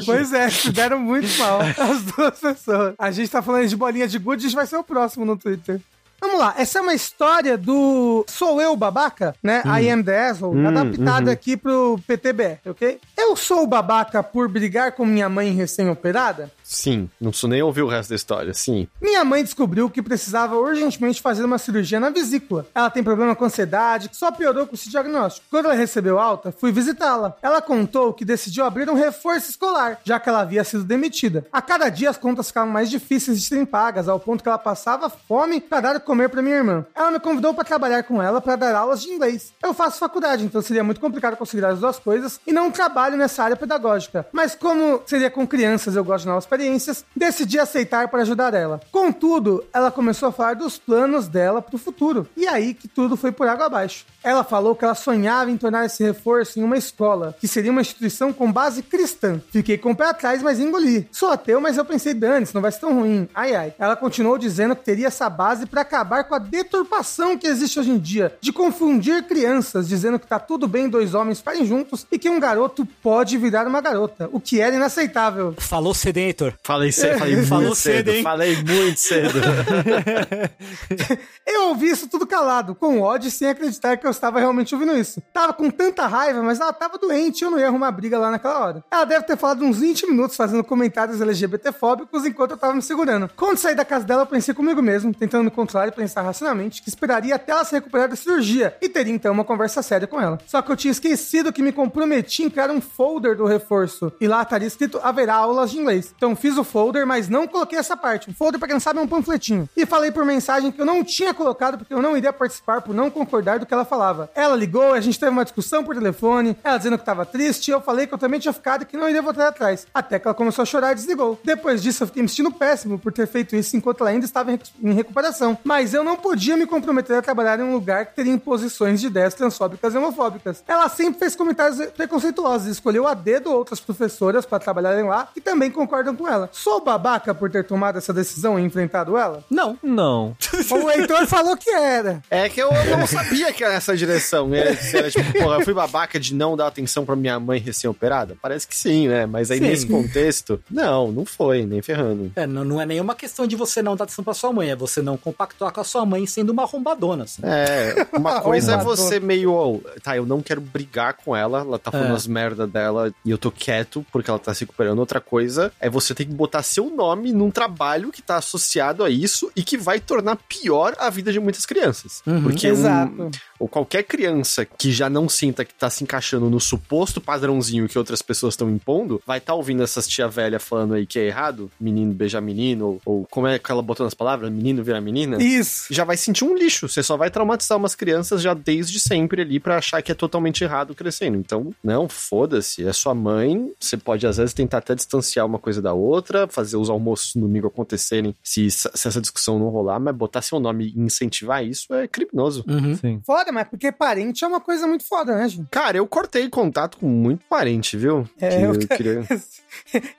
[0.06, 2.96] Pois é, se deram muito mal as duas pessoas.
[2.98, 5.38] A gente tá falando de bolinha de gude, a gente vai ser o próximo no
[5.38, 5.80] Twitter.
[6.22, 9.64] Vamos lá, essa é uma história do Sou Eu Babaca, né?
[9.66, 13.00] I am the asshole, adaptada aqui pro PTBR, ok?
[13.18, 16.52] Eu sou babaca por brigar com minha mãe recém-operada?
[16.70, 18.54] Sim, não preciso nem ouvir o resto da história.
[18.54, 18.88] Sim.
[19.02, 22.68] Minha mãe descobriu que precisava urgentemente fazer uma cirurgia na vesícula.
[22.76, 25.48] Ela tem problema com ansiedade, que só piorou com esse diagnóstico.
[25.50, 27.36] Quando ela recebeu alta, fui visitá-la.
[27.42, 31.44] Ela contou que decidiu abrir um reforço escolar, já que ela havia sido demitida.
[31.52, 34.60] A cada dia as contas ficavam mais difíceis de serem pagas, ao ponto que ela
[34.60, 36.86] passava fome para dar de comer para minha irmã.
[36.94, 39.54] Ela me convidou para trabalhar com ela para dar aulas de inglês.
[39.64, 43.44] Eu faço faculdade, então seria muito complicado conseguir as duas coisas e não trabalho nessa
[43.44, 44.28] área pedagógica.
[44.32, 48.82] Mas como seria com crianças, eu gosto de novas experiências, decidi aceitar para ajudar ela.
[48.92, 52.28] Contudo, ela começou a falar dos planos dela para o futuro.
[52.36, 54.06] E aí que tudo foi por água abaixo.
[54.22, 57.82] Ela falou que ela sonhava em tornar esse reforço em uma escola, que seria uma
[57.82, 59.42] instituição com base cristã.
[59.52, 61.08] Fiquei com o pé atrás, mas engoli.
[61.12, 63.30] Sou ateu, mas eu pensei, isso não vai ser tão ruim.
[63.34, 63.74] Ai ai.
[63.80, 67.92] Ela continuou dizendo que teria essa base para acabar com a deturpação que existe hoje
[67.92, 72.20] em dia, de confundir crianças, dizendo que tá tudo bem dois homens ficarem juntos e
[72.20, 75.56] que um garoto pode virar uma garota, o que era inaceitável.
[75.58, 76.49] Falou Sedentor.
[76.64, 78.24] Falei cedo, falei muito cedo, cedo, hein?
[78.24, 79.40] falei muito cedo.
[81.48, 85.22] Eu ouvi isso tudo calado, com ódio sem acreditar que eu estava realmente ouvindo isso.
[85.34, 88.30] Tava com tanta raiva, mas ela tava doente e eu não ia arrumar briga lá
[88.30, 88.84] naquela hora.
[88.92, 93.30] Ela deve ter falado uns 20 minutos fazendo comentários LGBTfóbicos enquanto eu tava me segurando.
[93.36, 96.82] Quando saí da casa dela, eu pensei comigo mesmo, tentando me controlar e pensar racionalmente,
[96.82, 100.22] que esperaria até ela se recuperar da cirurgia e teria então uma conversa séria com
[100.22, 100.38] ela.
[100.46, 104.28] Só que eu tinha esquecido que me comprometi em criar um folder do reforço e
[104.28, 106.14] lá estaria escrito haverá aulas de inglês.
[106.16, 108.30] Então fiz o folder, mas não coloquei essa parte.
[108.30, 109.70] O folder, pra quem não sabe, é um panfletinho.
[109.76, 112.96] E falei por mensagem que eu não tinha colocado porque eu não iria participar por
[112.96, 114.32] não concordar do que ela falava.
[114.34, 117.82] Ela ligou, a gente teve uma discussão por telefone, ela dizendo que tava triste, eu
[117.82, 119.86] falei que eu também tinha ficado e que não iria voltar atrás.
[119.94, 121.40] Até que ela começou a chorar e desligou.
[121.44, 124.52] Depois disso, eu fiquei me sentindo péssimo por ter feito isso enquanto ela ainda estava
[124.52, 125.58] em recuperação.
[125.64, 129.08] Mas eu não podia me comprometer a trabalhar em um lugar que teria imposições de
[129.08, 130.64] ideias transfóbicas e homofóbicas.
[130.68, 135.42] Ela sempre fez comentários preconceituosos e escolheu a dedo outras professoras para trabalharem lá que
[135.42, 136.50] também concordam com ela.
[136.52, 139.44] Sou babaca por ter tomado essa decisão e enfrentado ela?
[139.50, 139.78] Não.
[139.84, 140.36] Não.
[140.80, 142.22] O Heitor falou que era.
[142.30, 144.54] É que eu não sabia que era essa direção.
[144.54, 148.38] Era, era tipo, porra, eu fui babaca de não dar atenção pra minha mãe recém-operada?
[148.42, 149.26] Parece que sim, né?
[149.26, 149.66] Mas aí Sim.
[149.66, 152.32] nesse contexto, não, não foi, nem ferrando.
[152.36, 154.76] É, não, não é nenhuma questão de você não dar atenção pra sua mãe, é
[154.76, 157.24] você não compactuar com a sua mãe sendo uma arrombadona.
[157.24, 157.42] Assim.
[157.44, 161.80] É, uma coisa é você meio, ó, tá, eu não quero brigar com ela, ela
[161.80, 162.16] tá falando É.
[162.16, 165.00] as merda dela e eu tô quieto porque ela tá se recuperando.
[165.00, 169.10] Outra coisa é você ter que botar seu nome num trabalho que tá associado a
[169.10, 172.22] isso e que vai tornar pior a vida de muitas crianças.
[172.28, 172.44] Uhum.
[172.44, 173.32] porque um- Exato.
[173.60, 177.98] Ou qualquer criança que já não sinta que tá se encaixando no suposto padrãozinho que
[177.98, 181.28] outras pessoas estão impondo, vai estar tá ouvindo essas tia velha falando aí que é
[181.28, 185.02] errado, menino beijar menino, ou, ou como é que ela botou nas palavras, menino virar
[185.02, 185.42] menina.
[185.42, 185.88] Isso.
[185.94, 186.88] Já vai sentir um lixo.
[186.88, 190.64] Você só vai traumatizar umas crianças já desde sempre ali pra achar que é totalmente
[190.64, 191.38] errado crescendo.
[191.38, 192.86] Então, não, foda-se.
[192.86, 193.72] É sua mãe.
[193.80, 197.42] Você pode, às vezes, tentar até distanciar uma coisa da outra, fazer os almoços no
[197.42, 201.94] domingo acontecerem se, se essa discussão não rolar, mas botar seu nome e incentivar isso
[201.94, 202.64] é criminoso.
[202.68, 202.96] Uhum.
[202.96, 203.22] Sim.
[203.26, 205.68] Foda, mas porque parente é uma coisa muito foda, né, gente?
[205.72, 208.28] Cara, eu cortei contato com muito parente, viu?
[208.40, 209.24] É, que eu- eu queria.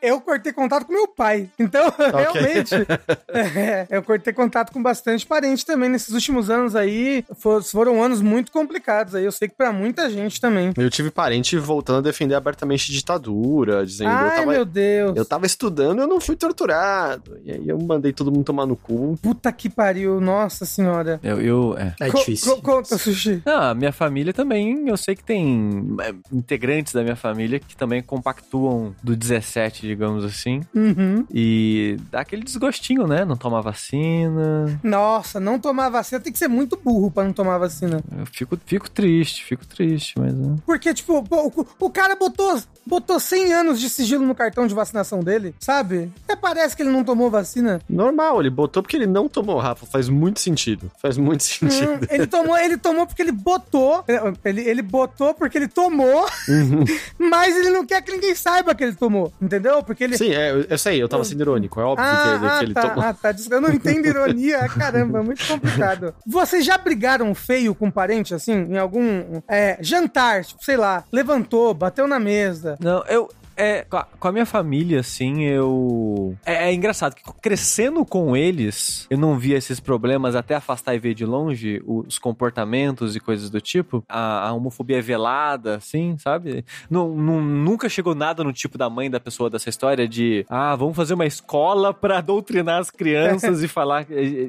[0.00, 1.48] Eu cortei contato com meu pai.
[1.58, 2.74] Então, realmente,
[3.34, 5.88] é, eu cortei contato com bastante parente também.
[5.88, 9.24] Nesses últimos anos aí, for- foram anos muito complicados aí.
[9.24, 10.72] Eu sei que pra muita gente também.
[10.76, 15.16] Eu tive parente voltando a defender abertamente ditadura, dizendo eu Ai, tava, meu Deus.
[15.16, 17.38] eu tava estudando, eu não fui torturado.
[17.44, 19.18] E aí eu mandei todo mundo tomar no cu.
[19.22, 21.18] Puta que pariu, nossa senhora.
[21.22, 21.94] Eu, eu é.
[22.00, 22.56] É Co- difícil.
[22.56, 23.42] co- conta, Sushi.
[23.46, 28.02] Ah, minha família também, eu sei que tem é, integrantes da minha família que também
[28.02, 30.62] compactuam do 17, digamos assim.
[30.74, 31.24] Uhum.
[31.32, 33.24] E dá aquele desgostinho, né?
[33.24, 34.80] Não toma vacina.
[34.82, 38.02] Nossa, não tomar vacina tem que ser muito burro pra não tomar vacina.
[38.16, 40.32] Eu fico, fico triste, fico triste, mas.
[40.34, 40.56] né?
[40.64, 45.20] Porque, tipo, o, o cara botou, botou 100 anos de sigilo no cartão de vacinação
[45.20, 45.54] dele.
[45.58, 46.10] sabe?
[46.24, 47.80] Até parece que ele não tomou vacina.
[47.88, 49.86] Normal, ele botou porque ele não tomou, Rafa.
[49.86, 50.90] Faz muito sentido.
[51.00, 51.92] Faz muito sentido.
[51.92, 54.04] Hum, ele tomou, ele tomou porque ele botou.
[54.44, 56.84] Ele, ele botou porque ele tomou, Uhum.
[57.18, 59.32] mas ele não quer que ninguém saiba que ele tomou.
[59.40, 59.82] Entendeu?
[59.82, 60.16] Porque ele.
[60.16, 61.80] Sim, é, eu, sei, eu tava sendo irônico.
[61.80, 63.04] É óbvio que, ele, Ah, que ah, ele tá, tomou.
[63.04, 63.34] ah, tá.
[63.50, 64.68] Eu não entendo ironia.
[64.78, 66.14] Caramba, é muito complicado.
[66.26, 71.04] Vocês já brigaram feio com um parente, assim, em algum é, jantar, tipo, sei lá,
[71.12, 72.76] levantou, bateu na mesa.
[72.80, 73.28] Não, eu.
[73.60, 73.86] É,
[74.18, 76.34] com a, minha família, assim, eu.
[76.46, 80.98] É, é engraçado que crescendo com eles, eu não via esses problemas até afastar e
[80.98, 84.02] ver de longe os comportamentos e coisas do tipo.
[84.08, 86.64] A, a homofobia é velada, assim, sabe?
[86.88, 90.74] Não, não- nunca chegou nada no tipo da mãe da pessoa dessa história de, ah,
[90.76, 94.06] vamos fazer uma escola pra doutrinar as crianças e falar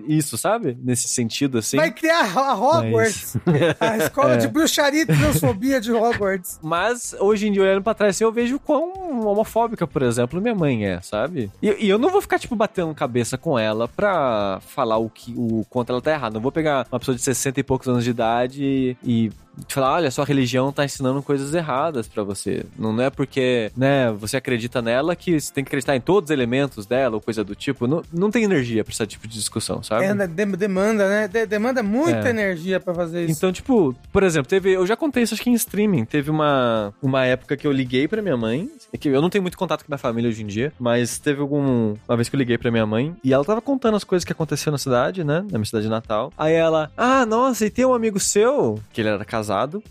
[0.08, 0.78] isso, sabe?
[0.82, 1.78] Nesse sentido, assim.
[1.78, 3.36] Vai criar a Hogwarts.
[3.80, 4.38] A escola É.
[4.38, 6.60] de bruxaria e transfobia de Hogwarts.
[6.64, 8.94] Mas hoje em dia, olhando pra trás, eu vejo quão
[9.26, 11.52] homofóbica, por exemplo, minha mãe é, sabe?
[11.62, 15.34] E, e eu não vou ficar, tipo, batendo cabeça com ela pra falar o que
[15.38, 16.36] o quanto ela tá errada.
[16.36, 19.32] Não vou pegar uma pessoa de 60 e poucos anos de idade e
[19.68, 22.66] falar, olha, sua religião tá ensinando coisas erradas pra você.
[22.78, 26.32] Não é porque, né, você acredita nela que você tem que acreditar em todos os
[26.32, 27.88] elementos dela ou coisa do tipo.
[27.88, 30.06] Não, não tem energia pra esse tipo de discussão, sabe?
[30.06, 31.28] É, né, dem- demanda, né?
[31.28, 32.30] De- demanda muita É.
[32.30, 33.32] energia pra fazer isso.
[33.38, 34.72] Então, tipo, por exemplo, teve.
[34.72, 36.06] Eu já contei isso acho que em streaming.
[36.06, 38.70] Teve uma, uma época que eu liguei pra minha mãe.
[38.94, 41.42] é Que eu não tenho muito contato com minha família hoje em dia, mas teve
[41.42, 41.96] algum.
[42.08, 44.32] Uma vez que eu liguei pra minha mãe e ela tava contando as coisas que
[44.32, 45.42] aconteceram na cidade, né?
[45.52, 46.32] Na minha cidade natal.
[46.38, 49.41] Aí ela, ah, nossa, e tem um amigo seu, que ele era casado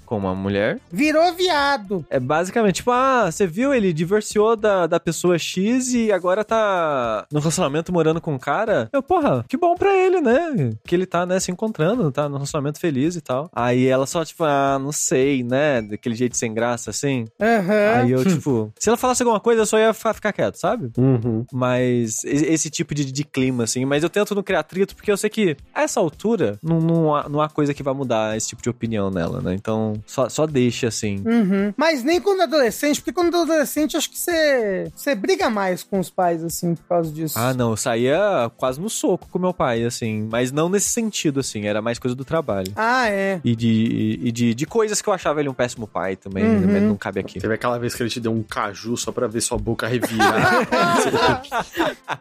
[0.06, 0.78] com uma mulher.
[0.90, 2.04] Virou viado.
[2.10, 7.26] É basicamente, tipo, ah, você viu, ele divorciou da, da pessoa X e agora tá
[7.32, 8.88] no relacionamento morando com um cara.
[8.92, 10.72] Eu, porra, que bom pra ele, né?
[10.84, 13.50] Que ele tá, né, se encontrando, tá no relacionamento feliz e tal.
[13.54, 15.82] Aí ela só, tipo, ah, não sei, né?
[15.82, 17.26] Daquele jeito sem graça, assim.
[17.40, 18.02] Aham.
[18.02, 20.90] Aí eu, tipo, se ela falasse alguma coisa, eu só ia ficar quieto, sabe?
[20.96, 21.44] Uhum.
[21.52, 23.84] Mas esse tipo de, de clima, assim.
[23.84, 27.14] Mas eu tento não criar atrito, porque eu sei que a essa altura não, não,
[27.14, 29.54] há, não há coisa que vai mudar esse tipo de opinião nela, né?
[29.54, 31.22] Então, só, só deixa assim.
[31.24, 31.72] Uhum.
[31.76, 36.10] Mas nem quando adolescente, porque quando adolescente acho que você você briga mais com os
[36.10, 37.38] pais, assim, por causa disso.
[37.38, 40.28] Ah, não, eu saía quase no soco com meu pai, assim.
[40.30, 41.66] Mas não nesse sentido, assim.
[41.66, 42.72] Era mais coisa do trabalho.
[42.76, 43.40] Ah, é.
[43.44, 46.44] E de, e de, de coisas que eu achava ele um péssimo pai também.
[46.44, 46.72] Uhum.
[46.72, 47.40] Mas não cabe aqui.
[47.40, 50.66] Teve aquela vez que ele te deu um caju só pra ver sua boca revirar.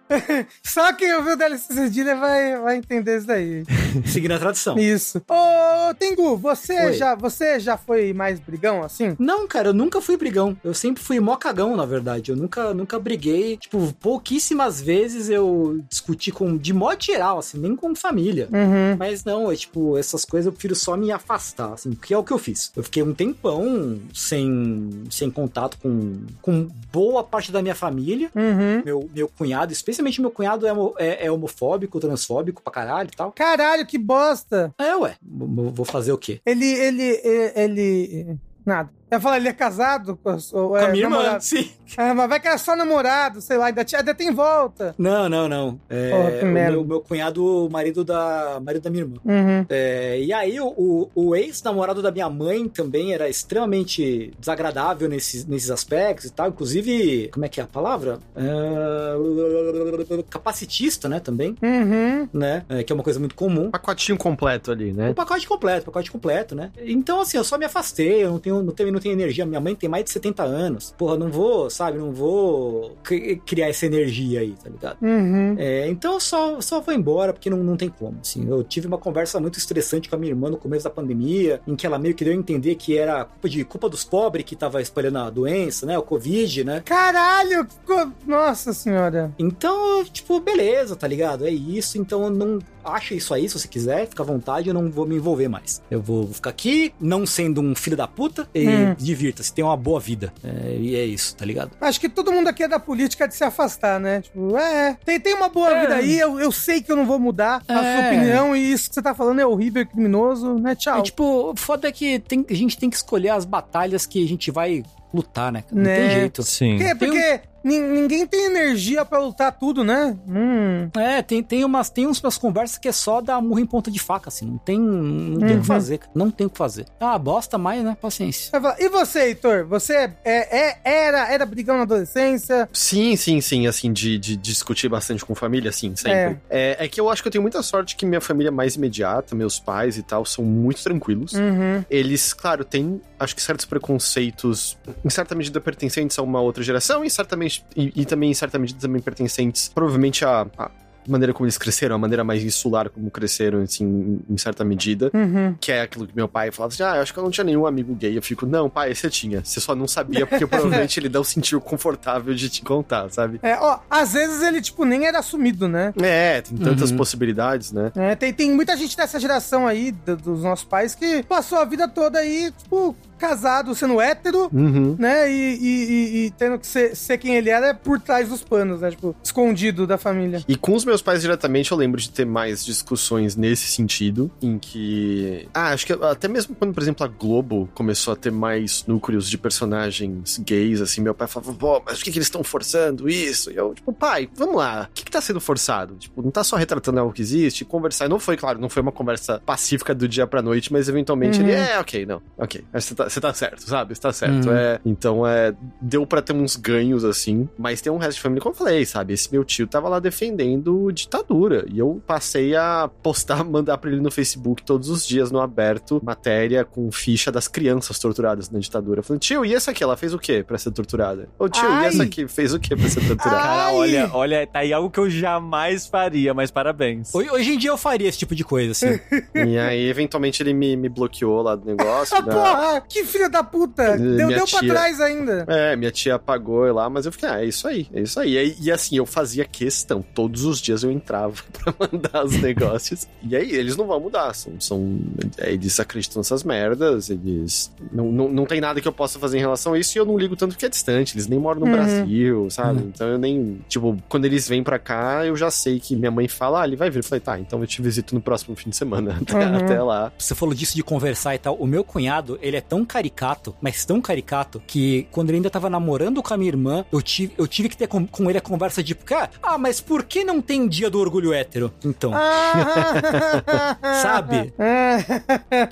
[0.63, 3.63] Só quem ouviu o DLC Cedilha vai, vai entender isso daí.
[4.05, 4.77] Seguindo a tradição.
[4.77, 5.21] Isso.
[5.27, 6.93] Ô, Tengu, você Oi.
[6.93, 9.15] já, você já foi mais brigão assim?
[9.17, 10.55] Não, cara, eu nunca fui brigão.
[10.63, 12.31] Eu sempre fui mó cagão, na verdade.
[12.31, 13.57] Eu nunca, nunca briguei.
[13.57, 18.47] Tipo, pouquíssimas vezes eu discuti com, de modo geral, assim, nem com família.
[18.51, 18.97] Uhum.
[18.97, 22.23] Mas não, é tipo, essas coisas eu prefiro só me afastar, assim, que é o
[22.23, 22.71] que eu fiz.
[22.75, 28.29] Eu fiquei um tempão sem, sem contato com, com boa parte da minha família.
[28.35, 28.81] Uhum.
[28.85, 33.31] Meu, meu cunhado, especialmente meu cunhado, é, é, é homofóbico, transfóbico pra caralho e tal.
[33.31, 34.73] Caralho, que bosta.
[34.77, 36.41] É, ué, vou vou fazer o quê?
[36.45, 38.37] Ele, ele, ele, ele...
[38.65, 38.98] Nada.
[39.11, 41.69] Eu ia falar, ele é casado com a, Com é a minha irmã, sim.
[41.97, 44.93] Ah, mas vai que era só namorado, sei lá, ainda, tinha- ainda tem volta.
[44.97, 45.79] Não, não, não.
[45.89, 46.71] É, Porra, que o merda.
[46.73, 49.17] meu, meu cunhado, o marido da, marido da minha irmã.
[49.25, 49.65] Uhum.
[49.69, 55.43] É, e aí, o, o, o ex-namorado da minha mãe também era extremamente desagradável nesses,
[55.45, 56.49] nesses aspectos e tal.
[56.49, 58.19] Inclusive, como é que é a palavra?
[58.35, 62.27] É, capacitista, né, também, Uhum.
[62.33, 62.63] né?
[62.69, 63.71] É, que é uma coisa muito comum.
[63.71, 65.09] Pacotinho completo ali, né?
[65.09, 66.71] O pacote completo, pacote completo, né?
[66.79, 69.45] Então, assim, eu só me afastei, eu não tenho, não tenho, não tenho energia.
[69.45, 70.93] Minha mãe tem mais de 70 anos.
[70.97, 74.97] Porra, não vou, sabe, não vou cri- criar essa energia aí, tá ligado?
[75.01, 75.55] Uhum.
[75.57, 78.17] É, então eu só, só vou embora, porque não, não tem como.
[78.21, 81.61] Assim, eu tive uma conversa muito estressante com a minha irmã no começo da pandemia,
[81.67, 84.45] em que ela meio que deu a entender que era culpa, de, culpa dos pobres
[84.45, 85.97] que tava espalhando a doença, né?
[85.97, 86.81] O Covid, né?
[86.85, 87.65] Caralho!
[87.85, 89.31] co- Nossa senhora.
[89.39, 91.45] Então, tipo, beleza, tá ligado?
[91.45, 94.73] É isso, então eu não acha isso aí, se você quiser, fica à vontade, eu
[94.73, 95.81] não vou me envolver mais.
[95.89, 98.95] Eu vou ficar aqui, não sendo um filho da puta, e Hum.
[98.97, 100.33] divirta-se, tenha uma boa vida.
[100.43, 101.71] É, e é isso, tá ligado?
[101.81, 104.21] Acho que todo mundo aqui é da política de se afastar, né?
[104.21, 105.81] Tipo, é, tem, tem uma boa É.
[105.81, 107.97] vida aí, eu, eu sei que eu não vou mudar a É.
[108.01, 110.75] sua opinião e isso que você tá falando é horrível, é criminoso, né?
[110.75, 110.99] Tchau.
[110.99, 114.23] É, tipo, o foda é que tem- a gente tem que escolher as batalhas que
[114.23, 115.63] a gente vai lutar, né?
[115.71, 115.95] Não Né.
[115.95, 116.43] tem jeito.
[116.43, 116.77] Sim.
[116.77, 116.85] Por quê?
[116.85, 120.17] tem Porque nin- ninguém tem energia pra lutar tudo, né?
[120.27, 120.89] Hum.
[120.97, 123.99] É, tem, tem, umas, tem umas conversas que é só dar murro em ponta de
[123.99, 124.45] faca, assim.
[124.45, 125.61] Não tem, não tem o Uhum.
[125.61, 126.11] que fazer, cara.
[126.15, 126.85] Não tem o que fazer.
[126.99, 127.97] Ah, bosta mais, né?
[128.01, 128.51] Paciência.
[128.79, 129.65] E você, Heitor?
[129.67, 132.67] Você é, é- era, era brigão na adolescência?
[132.73, 136.39] Sim, sim, sim, assim, de, de discutir bastante com família, sim, sempre.
[136.49, 136.77] É.
[136.79, 139.59] É, que eu acho que eu tenho muita sorte que minha família mais imediata, meus
[139.59, 141.33] pais e tal, são muito tranquilos.
[141.33, 141.83] Uhum.
[141.89, 147.03] Eles, claro, têm, acho que certos preconceitos, em certa medida pertencentes a uma outra geração,
[147.03, 147.35] em certa
[147.75, 150.71] e, e também em certa medida também pertencentes, provavelmente a, a
[151.07, 155.09] maneira como eles cresceram, a maneira mais insular como cresceram, assim, em, certa medida.
[155.11, 155.55] Uhum.
[155.59, 157.43] Que é aquilo que meu pai falava assim: ah, eu acho que eu não tinha
[157.43, 158.15] nenhum amigo gay.
[158.15, 159.43] Eu fico, não, pai, você tinha.
[159.43, 163.39] Você só não sabia, porque provavelmente ele não se sentiu confortável de te contar, sabe?
[163.41, 165.93] É, ó, às vezes ele, tipo, nem era assumido, né?
[165.99, 166.97] É, tem tantas Uhum.
[166.97, 167.91] possibilidades, né?
[167.95, 171.65] É, tem, tem muita gente dessa geração aí, do- dos nossos pais, que passou a
[171.65, 174.95] vida toda aí, tipo, casado, sendo hétero, Uhum.
[174.97, 175.31] né?
[175.31, 175.59] E, e-
[175.91, 178.89] e- e tendo que ser, ser quem ele era por trás dos panos, né?
[178.91, 180.43] Tipo, escondido da família.
[180.47, 184.57] E com os meus pais diretamente, eu lembro de ter mais discussões nesse sentido, em
[184.57, 185.47] que.
[185.53, 189.29] Ah, acho que até mesmo quando, por exemplo, a Globo começou a ter mais núcleos
[189.29, 193.09] de personagens gays, assim, meu pai falava, pô, mas por que, que eles estão forçando
[193.09, 193.51] isso?
[193.51, 195.95] E eu, tipo, pai, vamos lá, o que, que tá sendo forçado?
[195.95, 198.05] Tipo, não tá só retratando algo que existe, conversar.
[198.05, 201.39] E não foi, claro, não foi uma conversa pacífica do dia pra noite, mas eventualmente
[201.41, 201.47] Uhum.
[201.49, 202.63] ele, é, ok, não, ok.
[202.73, 203.95] Você tá, você tá certo, sabe?
[203.95, 204.47] Você tá certo.
[204.49, 204.55] Uhum.
[204.55, 208.41] É, então, é, deu pra ter uns ganhos, assim, mas tem um resto de família,
[208.41, 209.13] como eu falei, sabe?
[209.13, 211.65] Esse meu tio tava lá defendendo ditadura.
[211.71, 216.01] E eu passei a postar, mandar pra ele no Facebook todos os dias, no aberto,
[216.03, 219.01] matéria com ficha das crianças torturadas na ditadura.
[219.03, 219.83] Falando, tio, e essa aqui?
[219.83, 221.27] Ela fez o quê pra ser torturada?
[221.37, 221.85] Ô, tio, Ai.
[221.85, 223.41] e essa aqui fez o quê pra ser torturada?
[223.41, 227.13] Cara, olha, olha, tá aí algo que eu jamais faria, mas parabéns.
[227.13, 228.99] Hoje, em dia eu faria esse tipo de coisa, assim.
[229.35, 232.15] e aí, eventualmente, ele me, me bloqueou lá do negócio.
[232.17, 232.81] Ah, da- porra!
[232.81, 233.97] Que filho da puta!
[233.97, 235.45] Deu, minha deu pra tia- trás ainda.
[235.47, 238.37] É, minha tia apagou lá, mas eu fiquei, ah, é isso aí, é isso aí.
[238.37, 243.07] E, e assim, eu fazia questão, todos os dias eu entrava pra mandar os negócios.
[243.23, 244.99] E aí, eles não vão mudar, são, são
[245.37, 247.71] é, eles acreditam nessas merdas, eles...
[247.91, 250.05] Não, não, não tem nada que eu possa fazer em relação a isso e eu
[250.05, 251.71] não ligo tanto que é distante, eles nem moram no Uhum.
[251.73, 252.79] Brasil, sabe?
[252.81, 252.91] Uhum.
[252.93, 256.27] Então eu nem, tipo, quando eles vêm pra cá, eu já sei que minha mãe
[256.27, 256.99] fala, ah, ele vai vir.
[256.99, 259.55] Eu falei, tá, então eu te visito no próximo fim de semana, até, Uhum.
[259.57, 260.11] até lá.
[260.17, 261.55] Você falou disso de conversar e tal.
[261.55, 265.69] O meu cunhado, ele é tão caricato, mas tão caricato, que quando ele ainda tava
[265.69, 268.41] namorando com a minha irmã, eu tive, eu tive que ter com, com ele a
[268.41, 271.71] conversa de, cara, ah, mas por que não tem dia do orgulho hétero?
[271.85, 272.11] Então.
[274.01, 274.53] Sabe?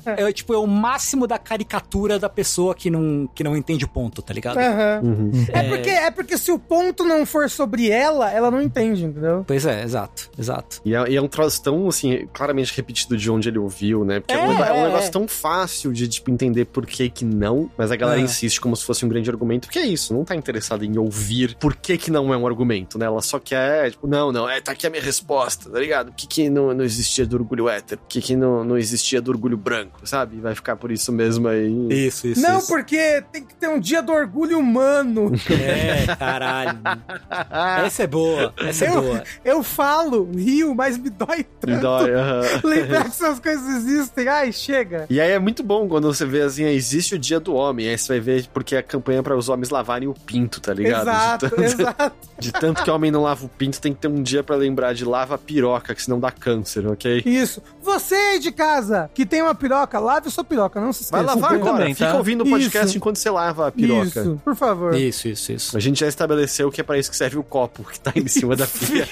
[0.05, 3.87] É, tipo, é o máximo da caricatura da pessoa que não, que não entende o
[3.87, 4.57] ponto, tá ligado?
[4.57, 5.01] Aham.
[5.03, 5.31] Uhum.
[5.51, 9.43] É, porque, é porque se o ponto não for sobre ela, ela não entende, entendeu?
[9.47, 10.81] Pois é, exato, exato.
[10.85, 14.19] E é, e é um troço tão, assim, claramente repetido de onde ele ouviu, né?
[14.19, 15.11] Porque é, um, É, é um é, negócio é.
[15.11, 18.23] tão fácil de, tipo, entender por que que não, mas a galera É.
[18.23, 21.55] insiste como se fosse um grande argumento, porque é isso, não tá interessada em ouvir
[21.59, 23.05] por que que não é um argumento, né?
[23.05, 26.07] Ela só quer, tipo, não, não, é, tá aqui a minha resposta, tá ligado?
[26.11, 28.01] Por que que não, não existia do orgulho hétero?
[28.01, 30.37] Por que que não, não existia do orgulho branco, sabe?
[30.39, 31.87] Vai ficar por isso mesmo aí.
[31.89, 32.41] Isso, isso.
[32.41, 32.67] não, isso.
[32.67, 35.31] porque tem que ter um dia do orgulho humano.
[35.49, 36.79] É, caralho.
[37.85, 39.23] Essa é boa, essa é Eu- boa.
[39.43, 41.81] Eu falo, rio, mas me dói Me tanto.
[41.81, 42.41] dói, aham.
[42.63, 44.27] Lembrar que essas coisas existem.
[44.27, 45.05] Ai, chega.
[45.09, 47.97] E aí é muito bom quando você vê assim, existe o dia do homem, aí
[47.97, 51.03] você vai ver porque a campanha para os homens lavarem o pinto, tá ligado?
[51.05, 52.15] De Exato, tanto- exato.
[52.39, 54.93] De tanto que homem não lava o pinto, tem que ter um dia pra lembrar
[54.93, 57.21] de lava a piroca, que senão dá câncer, ok?
[57.25, 57.61] Isso.
[57.81, 61.23] Você aí de casa que tem uma piroca, lave sua piroca, não se esqueça.
[61.23, 62.17] Vai lavar agora, também, fica tá?
[62.17, 62.97] ouvindo o podcast Isso.
[62.97, 64.05] enquanto você lava a piroca.
[64.21, 64.95] Isso, por favor.
[64.95, 65.77] Isso, isso, isso.
[65.77, 68.27] A gente já estabeleceu que é pra isso que serve o copo que tá em
[68.27, 69.07] cima da pia.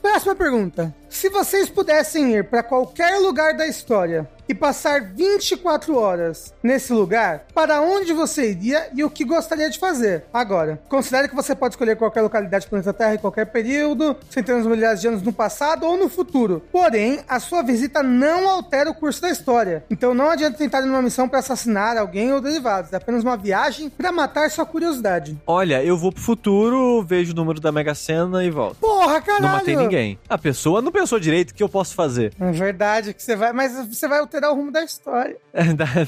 [0.00, 0.94] Próxima pergunta.
[1.08, 7.46] Se vocês pudessem ir pra qualquer lugar da história e passar 24 horas nesse lugar,
[7.54, 10.24] para onde você iria e o que gostaria de fazer?
[10.32, 14.64] Agora, considere que você pode escolher qualquer localidade do planeta Terra em qualquer período, centenas
[14.64, 16.62] de milhares de anos no passado ou no futuro.
[16.70, 19.84] Porém, a sua visita não altera o curso da história.
[19.90, 22.92] Então não adianta tentar ir numa missão para assassinar alguém ou derivados.
[22.92, 25.38] É apenas uma viagem para matar sua curiosidade.
[25.46, 28.76] Olha, eu vou pro futuro, vejo o número da Mega Sena e volto.
[28.76, 29.42] Porra, caralho!
[29.42, 30.18] Não matei ninguém.
[30.28, 32.32] A pessoa não pensou direito o que eu posso fazer.
[32.40, 35.36] É verdade que você vai, mas você vai alterar o rumo da história.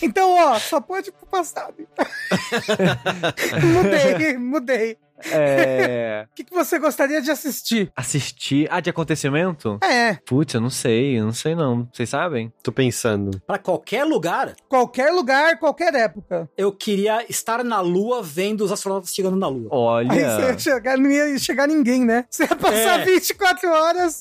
[0.00, 1.74] Então, ó, só pode ir pro passado.
[3.74, 4.98] mudei, mudei.
[5.26, 6.26] É.
[6.32, 7.90] O que, que você gostaria de assistir?
[7.96, 8.68] Assistir.
[8.70, 9.78] Ah, de acontecimento?
[9.82, 11.88] É, Putz, eu não sei, eu não sei não.
[11.92, 12.52] Vocês sabem?
[12.62, 13.40] Tô pensando.
[13.46, 16.48] Pra qualquer lugar, qualquer lugar, qualquer época.
[16.56, 19.68] eu queria estar na Lua vendo os astronautas chegando na Lua.
[20.00, 20.36] Aí Olha.
[20.36, 22.24] você ia chegar, não ia chegar ninguém, né?
[22.30, 23.04] Você ia passar É.
[23.04, 24.20] 24 horas.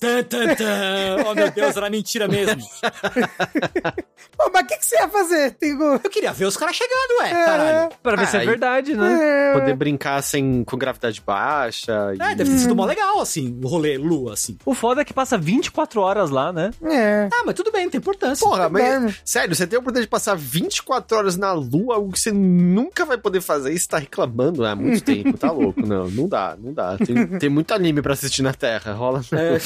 [1.30, 2.62] Oh, meu Deus, era mentira mesmo.
[4.38, 5.52] Pô, mas o que, que você ia fazer?
[5.52, 5.72] Tem...
[5.72, 7.46] Eu queria ver os caras chegando, ué, É.
[7.46, 7.90] caralho.
[8.04, 9.52] Pra ver se é verdade, né?
[9.52, 12.14] É, Poder brincar sem, com gravidade baixa.
[12.20, 14.58] É, e- deve ter sido mó legal, assim, o rolê lua, assim.
[14.66, 16.72] O foda é que passa 24 horas lá, né?
[16.84, 17.30] É.
[17.34, 18.48] Ah, mas tudo bem, não tem importância.
[18.48, 19.22] Porra, mas.
[19.24, 23.06] Sério, você tem a oportunidade de passar 24 horas na lua, algo que você nunca
[23.06, 25.86] vai poder fazer e você tá reclamando há muito tempo, tá louco?
[25.86, 26.98] Não, não dá, não dá.
[26.98, 29.22] Tem, tem muito anime pra assistir na Terra, rola.
[29.32, 29.58] É.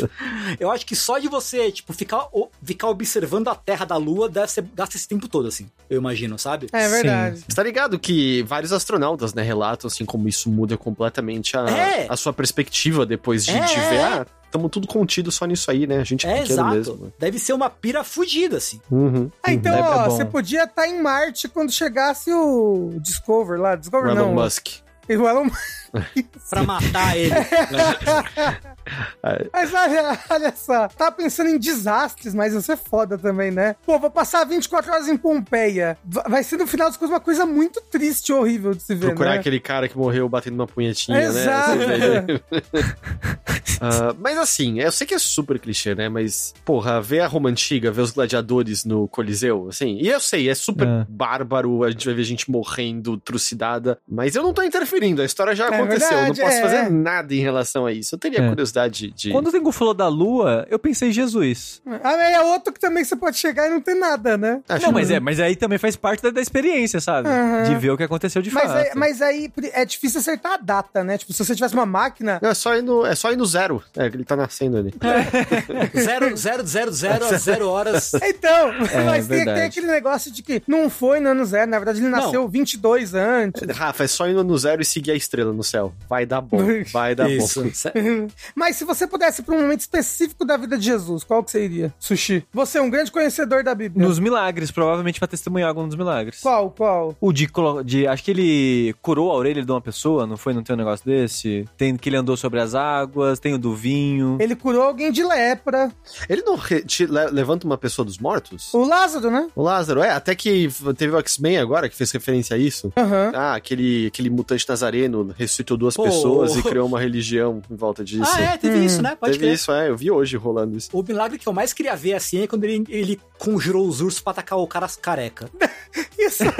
[0.58, 2.26] Eu acho que só de você, tipo, ficar,
[2.62, 5.68] ficar observando a Terra da Lua, deve ser, gasta esse tempo todo, assim.
[5.88, 6.66] Eu imagino, sabe?
[6.72, 7.44] É verdade.
[7.48, 12.06] Você tá ligado que vários astronautas, né, relatam assim como isso muda completamente a, É.
[12.08, 14.02] a sua perspectiva depois de, É, de ver, é.
[14.04, 15.98] ah, tamo tudo contido só nisso aí, né?
[15.98, 16.74] A gente é, É, pequeno exato.
[16.76, 17.12] mesmo.
[17.18, 18.80] Deve ser uma pira fudida, assim.
[18.90, 19.30] Uhum.
[19.42, 20.10] Ah, então, É- é ó, bom.
[20.10, 23.74] você podia estar em Marte quando chegasse o Discover lá.
[23.74, 24.34] O Discover Elon não.
[24.44, 24.66] Musk.
[25.10, 25.50] O Elon
[26.50, 27.34] Pra matar ele.
[29.52, 33.76] Mas olha, olha só, tava pensando em desastres, mas isso é foda também, né?
[33.84, 35.96] Pô, vou passar 24 horas em Pompeia.
[36.04, 38.94] Va- Vai ser no final das coisas uma coisa muito triste e horrível de se
[38.94, 39.38] ver, Procurar né?
[39.38, 41.76] aquele cara que morreu batendo uma punhetinha, Exato.
[41.76, 42.40] né?
[43.82, 46.06] Ah, mas assim, eu sei que é super clichê, né?
[46.06, 49.96] Mas, porra, ver a Roma Antiga, ver os gladiadores no Coliseu, assim.
[49.98, 51.06] E eu sei, é super É.
[51.08, 53.98] bárbaro, a gente vai ver gente morrendo, trucidada.
[54.06, 56.10] Mas eu não tô interferindo, a história já É aconteceu.
[56.18, 56.62] eu não verdade, posso é.
[56.62, 58.14] fazer nada em relação a isso.
[58.14, 58.48] Eu teria É.
[58.80, 59.30] curiosidade de.
[59.30, 61.82] Quando o Tengu falou da lua, eu pensei em Jesus.
[61.86, 64.60] Ah, mas é outro que também você pode chegar e não ter nada, né?
[64.68, 67.28] Acho Não, que- mas é, mas aí também faz parte da, da experiência, sabe?
[67.28, 67.62] Aham.
[67.64, 68.76] De ver o que aconteceu de Mas fato.
[68.76, 71.18] aí, mas aí é difícil acertar a data, né?
[71.18, 72.38] Tipo, se você tivesse uma máquina.
[72.42, 73.82] Não, é só ir no, é só ir no zero.
[73.96, 74.94] É, ele tá nascendo ali.
[76.00, 78.12] Zero, zero, zero, zero a zero horas.
[78.14, 78.72] Então,
[79.06, 82.08] mas tem, tem aquele negócio de que não foi no ano zero, na verdade ele
[82.08, 82.18] Não.
[82.20, 83.62] nasceu 22 antes.
[83.76, 85.92] Rafa, é só ir no zero e seguir a estrela no céu.
[86.08, 86.58] Vai dar bom.
[86.92, 87.62] Vai dar Isso.
[87.62, 88.28] bom.
[88.60, 91.50] Mas se você pudesse ir pra um momento específico da vida de Jesus, qual que
[91.50, 91.94] você iria?
[91.98, 92.44] Sushi.
[92.52, 94.06] Você é um grande conhecedor da Bíblia.
[94.06, 96.40] Nos milagres, provavelmente vai testemunhar algum dos milagres.
[96.42, 97.16] Qual, qual?
[97.18, 97.48] O de,
[97.86, 98.06] de.
[98.06, 100.52] Acho que ele curou a orelha de uma pessoa, não foi?
[100.52, 101.66] Não tem um negócio desse?
[101.78, 104.36] Tem que ele andou sobre as águas, tem o do vinho.
[104.38, 105.90] Ele curou alguém de lepra.
[106.28, 108.74] Ele não re- te le- levanta uma pessoa dos mortos?
[108.74, 109.48] O Lázaro, né?
[109.56, 112.92] O Lázaro, é, até que teve o X-Men agora que fez referência a isso.
[112.94, 113.32] Aham.
[113.34, 116.02] Ah, aquele, aquele mutante nazareno ressuscitou duas Pô.
[116.02, 118.30] pessoas e criou uma religião em volta disso.
[118.36, 118.84] Ah, é, teve Hum.
[118.84, 119.16] isso, né?
[119.18, 119.54] Pode Teve crer.
[119.54, 120.88] isso, é, eu vi hoje rolando isso.
[120.92, 124.20] O milagre que eu mais queria ver assim é quando ele, ele conjurou os ursos
[124.20, 125.48] pra atacar o cara careca.
[126.18, 126.50] Isso aí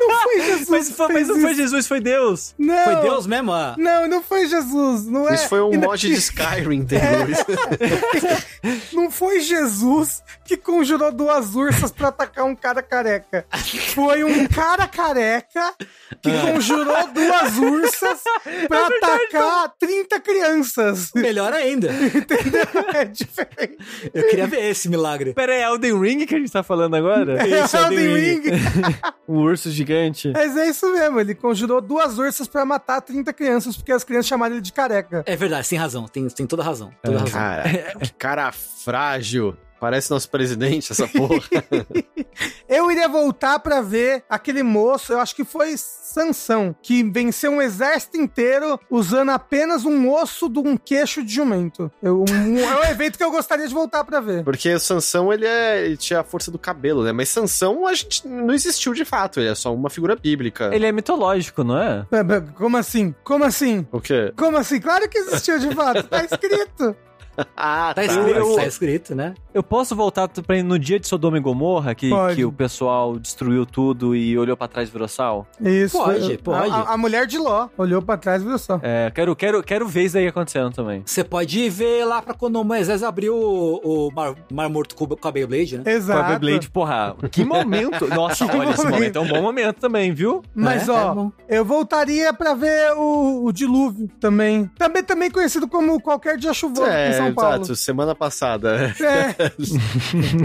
[0.00, 0.68] não foi Jesus.
[0.68, 1.54] Mas, foi- mas não foi.
[1.54, 2.54] Jesus, foi Deus.
[2.58, 2.84] Não.
[2.84, 3.52] Foi Deus mesmo?
[3.52, 5.06] Ah, Não, não foi Jesus.
[5.06, 5.34] Não é.
[5.34, 7.26] Isso foi um mod de Skyrim, entendeu?
[8.92, 13.46] Não foi Jesus que conjurou duas ursas pra atacar um cara careca.
[13.94, 15.74] Foi um cara careca
[16.20, 18.20] que conjurou duas ursas
[18.66, 21.10] pra atacar 30 crianças.
[21.14, 21.88] Melhor ainda.
[21.92, 22.66] Entendeu?
[22.92, 23.78] É diferente.
[24.12, 25.34] Eu queria ver esse milagre.
[25.34, 27.46] Pera aí, é Elden Ring que a gente tá falando agora?
[27.46, 28.96] Isso, é o Elden Elden Ring.
[29.28, 30.32] o urso gigante.
[30.34, 34.26] Mas é isso mesmo, ele conjurou duas ursas pra matar 30 crianças, porque as crianças
[34.26, 35.22] chamaram ele de careca.
[35.26, 36.08] É verdade, tem razão.
[36.08, 36.90] Tem, tem toda razão.
[37.04, 37.40] Toda razão.
[37.40, 37.64] Cara,
[38.18, 39.56] cara frágil.
[39.80, 41.40] Parece nosso presidente, essa porra.
[42.68, 47.60] Eu iria voltar pra ver aquele moço, eu acho que foi Sansão, que venceu um
[47.60, 51.90] exército inteiro usando apenas um osso de um queixo de jumento.
[52.02, 54.44] Eu- um- é um evento que eu gostaria de voltar pra ver.
[54.44, 57.10] Porque o Sansão, ele, é, ele tinha a força do cabelo, né?
[57.12, 59.40] Mas Sansão, a gente não existiu de fato.
[59.40, 60.70] Ele é só uma figura bíblica.
[60.72, 62.06] Ele é mitológico, não é?
[62.12, 63.14] É, é, Como assim?
[63.24, 63.86] Como assim?
[63.90, 64.32] O quê?
[64.36, 64.80] Como assim?
[64.80, 66.96] Claro que existiu de fato, tá escrito.
[67.56, 68.04] Ah, Tá tá.
[68.04, 69.34] escrito, eu- tá escrito, né?
[69.52, 72.36] Eu posso voltar pra ir no dia de Sodoma e Gomorra, que, Pode.
[72.36, 75.46] que o pessoal destruiu tudo e olhou pra trás e virou sal?
[75.60, 75.96] Isso.
[75.98, 76.70] Pode, pode.
[76.70, 78.78] A, a- mulher de Ló olhou pra trás e viu só.
[78.82, 81.02] É, quero, quero, quero ver isso aí acontecendo também.
[81.04, 85.06] Você pode ver lá pra quando o Moisés abriu o, o mar, mar Morto com,
[85.06, 85.84] com a Beyblade, né?
[85.84, 86.28] Com a Exato.
[86.40, 88.06] Beyblade, porra, que momento!
[88.14, 88.94] Nossa, Que olha, esse momento.
[88.94, 90.42] momento é um bom momento também, viu?
[90.54, 94.70] Mas, É, ó, é eu voltaria pra ver o, o dilúvio também.
[94.78, 97.54] Também, também conhecido como qualquer dia chuvoso É, São Paulo.
[97.56, 98.94] exato, semana passada.
[99.00, 99.50] É,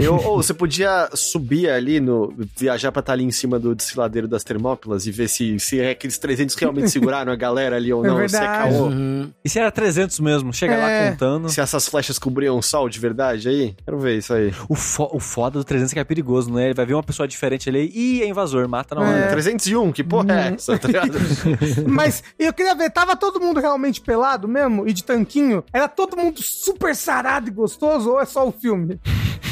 [0.00, 2.32] Eu, ou você podia subir ali no.
[2.56, 5.90] viajar pra estar ali em cima do desfiladeiro das Termópilas e ver se, se é
[5.90, 8.16] aqueles 300 realmente seguraram a galera ali ou É não.
[8.28, 8.74] se é verdade.
[8.74, 8.86] caô.
[8.86, 9.30] Uhum.
[9.44, 10.52] E se era 300 mesmo?
[10.52, 11.04] Chega É.
[11.04, 11.48] lá contando.
[11.48, 13.74] Se essas flechas cobriam o sol de verdade aí?
[13.84, 14.52] Quero ver isso aí.
[14.68, 16.66] O, fo- o foda do 300 é que é perigoso, né?
[16.66, 19.16] Ele vai ver uma pessoa diferente ali e é invasor, mata na hora.
[19.18, 19.26] É.
[19.28, 21.18] 301, que porra é essa, tá ligado?
[21.88, 24.86] mas eu queria ver, tava todo mundo realmente pelado mesmo?
[24.88, 25.64] E de tanquinho?
[25.72, 29.00] Era todo mundo super sarado e gostoso ou é só o filme?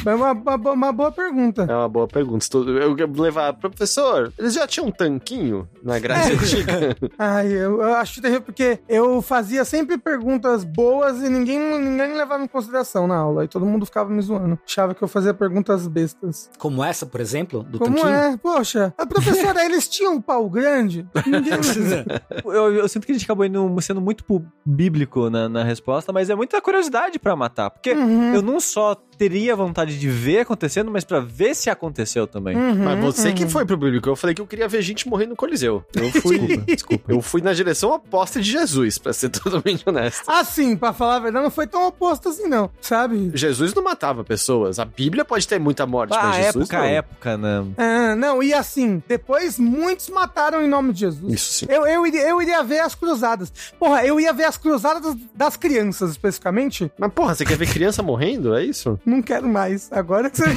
[0.04, 1.66] É uma, uma, uma boa pergunta.
[1.68, 2.46] É uma boa pergunta.
[2.56, 6.34] Eu ia levar, professor, eles já tinham um tanquinho na Grécia É.
[6.36, 6.96] Antiga?
[7.18, 12.42] Ai, eu, eu acho terrível porque eu fazia sempre perguntas boas e ninguém, ninguém levava
[12.44, 13.44] em consideração na aula.
[13.44, 14.58] E todo mundo ficava me zoando.
[14.66, 16.50] Achava que eu fazia perguntas bestas.
[16.58, 18.14] Como essa, por exemplo, do Como tanquinho.
[18.14, 18.36] é?
[18.36, 21.06] Poxa, a professora, eles tinham um pau grande?
[21.26, 21.54] Ninguém...
[22.44, 24.24] Eu, eu sinto que a gente acabou indo, sendo muito
[24.64, 27.70] bíblico na, na resposta, mas é muita curiosidade pra matar.
[27.70, 32.26] Porque Uhum, eu não só teria vontade de ver acontecendo, mas pra ver se aconteceu
[32.26, 32.56] também.
[32.56, 33.50] uhum, Mas você que uhum.
[33.50, 34.08] foi pro bíblico.
[34.08, 35.84] Eu falei que eu queria ver gente morrendo no Coliseu.
[35.94, 36.38] Eu fui.
[36.38, 37.12] Desculpa, desculpa.
[37.12, 40.22] Eu fui na direção oposta de Jesus, pra ser totalmente honesto.
[40.30, 42.70] Assim, pra falar a verdade, não foi tão oposto assim, não.
[42.80, 43.30] Sabe?
[43.34, 44.78] Jesus não matava pessoas.
[44.78, 46.84] A Bíblia pode ter muita morte, Ah, mas Jesus época, não.
[46.84, 47.64] época, né?
[47.76, 51.32] Ah, não, e assim, depois muitos mataram em nome de Jesus.
[51.32, 51.66] Isso sim.
[51.68, 53.52] Eu, eu, iria, eu iria ver as cruzadas.
[53.78, 56.90] Porra, eu ia ver as cruzadas das crianças, especificamente.
[56.98, 58.54] Mas porra, você quer ver criança morrendo?
[58.54, 58.98] É isso?
[59.04, 59.83] Não quero mais.
[59.90, 60.44] Agora que você.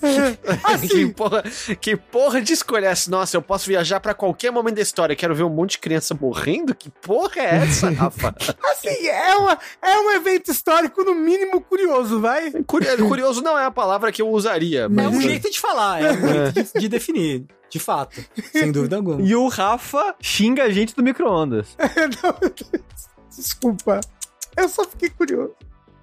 [0.00, 1.42] que, assim, porra,
[1.80, 3.10] que porra de escolha é essa?
[3.10, 5.16] Nossa, eu posso viajar pra qualquer momento da história.
[5.16, 6.74] Quero ver um monte de criança morrendo?
[6.74, 8.34] Que porra é essa, Rafa?
[8.70, 12.50] assim é, uma, é um evento histórico, no mínimo, curioso, vai?
[12.66, 15.06] Curi- Curioso não é a palavra que eu usaria, É mas...
[15.06, 17.44] um jeito de falar, é um jeito de, de definir.
[17.70, 18.20] De fato.
[18.50, 19.22] Sem dúvida alguma.
[19.22, 21.68] E o Rafa xinga a gente do micro-ondas.
[23.36, 24.00] Desculpa.
[24.56, 25.54] Eu só fiquei curioso.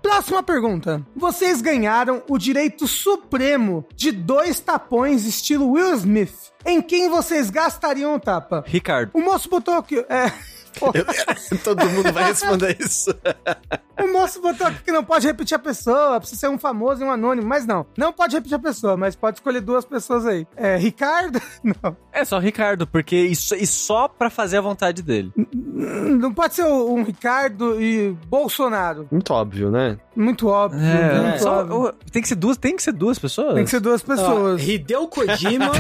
[0.02, 1.06] Próxima pergunta.
[1.16, 6.52] Vocês ganharam o direito supremo de dois tapões estilo Will Smith.
[6.66, 8.64] Em quem vocês gastariam o tapa?
[8.68, 9.12] Ricardo.
[9.14, 10.00] O moço botou aqui.
[10.10, 10.32] É.
[10.94, 13.14] Eu- Todo mundo vai responder isso.
[14.00, 17.04] O moço botou aqui que não pode repetir a pessoa, precisa ser um famoso e
[17.04, 17.84] um anônimo, mas não.
[17.98, 20.46] Não pode repetir a pessoa, mas pode escolher duas pessoas aí.
[20.56, 21.42] É, Ricardo?
[21.64, 21.98] Não.
[22.14, 25.32] É só Ricardo, porque isso, e só pra fazer a vontade dele.
[25.36, 29.08] Não pode ser um Ricardo e Bolsonaro.
[29.12, 29.98] Muito óbvio, né?
[30.16, 30.80] Muito óbvio.
[30.80, 31.76] É, muito só- óbvio.
[31.88, 33.56] o- tem que ser duas, tem que ser duas pessoas.
[33.56, 34.62] Tem que ser duas Ó, pessoas.
[34.68, 35.72] Hideo Kojima.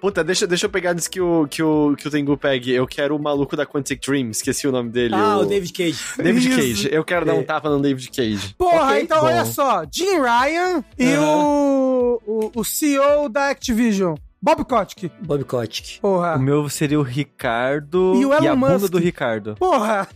[0.00, 2.70] Puta, deixa, deixa eu pegar antes que o, que, o, que o Tengu pegue.
[2.72, 5.14] Eu quero o maluco da Quantic Dream, esqueci o nome dele.
[5.14, 5.98] ah, o David Cage.
[6.16, 6.56] David Isso.
[6.56, 6.88] Cage.
[6.94, 7.42] Eu quero dar um É.
[7.42, 8.54] tapa no David Cage.
[8.56, 9.26] Porra, Ok, então bom.
[9.26, 9.82] olha só.
[9.92, 14.14] Jim Ryan e o, o, o CEO da Activision.
[14.40, 15.10] Bob Kotick.
[15.20, 15.98] Bob Kotick.
[15.98, 16.38] O Porra.
[16.38, 18.90] meu seria o Ricardo E o Elon a bunda Musk.
[18.92, 19.56] do Ricardo.
[19.58, 20.06] Porra.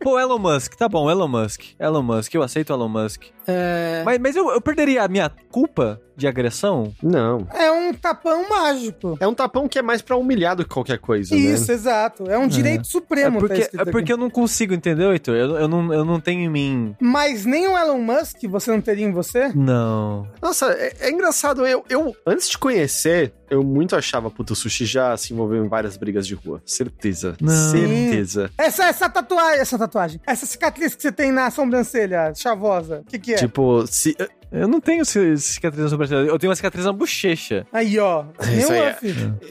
[0.00, 1.62] Pô, Elon Musk, tá bom, Elon Musk.
[1.78, 3.24] Elon Musk, eu aceito Elon Musk.
[3.46, 4.02] É...
[4.04, 6.94] Mas, mas eu, eu perderia a minha culpa de agressão?
[7.02, 7.46] Não.
[7.52, 9.16] É um tapão mágico.
[9.20, 11.74] É um tapão que é mais pra humilhar do que qualquer coisa, Isso, né?
[11.74, 12.24] exato.
[12.30, 13.34] É um direito É supremo.
[13.34, 13.90] tá porque, escrito é aqui.
[13.92, 15.34] porque eu não consigo, entendeu, Heitor?
[15.36, 16.96] Eu, eu, não, eu não tenho em mim.
[17.00, 19.48] Mas nem o Elon Musk você não teria em você?
[19.54, 20.26] Não.
[20.40, 21.66] Nossa, é, é engraçado.
[21.66, 25.68] Eu, eu, antes de conhecer, eu muito achava, puta, o sushi já se envolveu em
[25.68, 26.60] várias brigas de rua.
[26.64, 27.36] Certeza.
[27.40, 27.52] Não.
[27.70, 28.50] Certeza.
[28.58, 33.18] Essa, essa tatuagem, essa tatuagem, essa cicatriz que você tem na sobrancelha chavosa, o que
[33.18, 33.36] que é?
[33.36, 34.16] Tipo, se.
[34.52, 36.20] Eu não tenho ci- cicatriz na sobrancelha.
[36.20, 37.66] Eu tenho uma cicatriz na bochecha.
[37.72, 38.24] Aí, ó.
[38.56, 38.98] Isso aí é-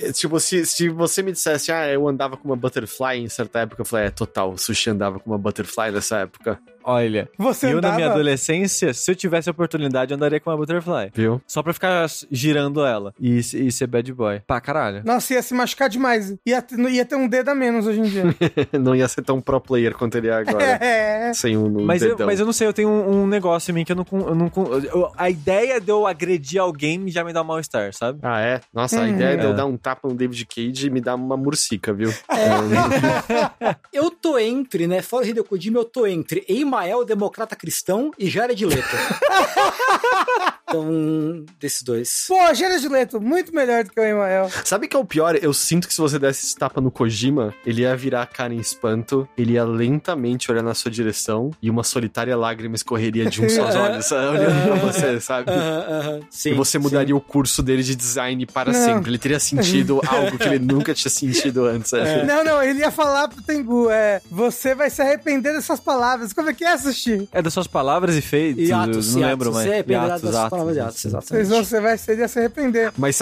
[0.07, 3.59] é, Tipo, se, se você me dissesse, ah, eu andava com uma butterfly em certa
[3.59, 7.67] época, eu falei, é total, o sushi andava com uma butterfly nessa época, Olha, Você
[7.67, 7.93] eu andava...
[7.93, 11.09] na minha adolescência, se eu tivesse a oportunidade, eu andaria com uma butterfly.
[11.13, 11.41] viu?
[11.47, 13.13] Só pra ficar girando ela.
[13.19, 14.39] E, e ser bad boy.
[14.45, 15.01] Pá, caralho.
[15.03, 16.35] Nossa, ia se machucar demais.
[16.45, 18.23] Ia, ter- ia ter um dedo a menos hoje em dia.
[18.79, 20.63] Não ia ser tão pro player quanto ele é agora.
[20.83, 21.33] é.
[21.33, 22.27] Sem um Mas eu, dedão.
[22.27, 24.05] mas eu não sei, eu tenho um, um negócio em mim que eu não.
[24.11, 24.51] Eu não
[24.83, 28.19] eu- a ideia de eu agredir alguém já me dá mal-estar, sabe?
[28.21, 28.61] Ah, é?
[28.73, 29.09] Nossa, a Uhum.
[29.09, 29.53] ideia de eu É.
[29.53, 32.13] dar um tapa no David Cage me dá uma murcica, viu?
[33.91, 35.01] Eu tô entre, né?
[35.01, 36.43] Fora o Hideo Kojima, eu tô entre
[36.75, 38.97] Emael, democrata cristão, e Jared Leto.
[40.67, 42.25] então, desses dois.
[42.27, 44.49] Pô, Jared Leto, muito melhor do que o Emael.
[44.63, 45.35] Sabe que é o pior?
[45.41, 48.53] Eu sinto que se você desse esse tapa no Kojima, ele ia virar a cara
[48.53, 53.43] em espanto, ele ia lentamente olhar na sua direção e uma solitária lágrima escorreria de
[53.43, 54.37] um só os olhos, sabe?
[54.37, 55.51] olhando pra você, sabe?
[55.51, 56.19] Aham, aham.
[56.29, 56.77] Sim, e você sim.
[56.79, 58.79] mudaria o curso dele de design para Não.
[58.79, 59.11] sempre.
[59.11, 61.89] Ele teria sentido algo que ele nunca tinha sentido antes.
[61.91, 62.23] sabe?
[62.23, 66.33] Não, não, ele ia falar pro Tengu, é, você vai se arrepender dessas palavras.
[66.33, 67.29] Como é que é, Sushi?
[67.31, 68.67] É das suas palavras e feitos.
[68.67, 69.55] E eu atos, não e lembro atos.
[69.63, 69.69] mais.
[69.69, 71.47] Você é das atos, palavras de atos, exatamente.
[71.47, 72.91] vão, você vai seria se arrepender.
[72.97, 73.21] Mas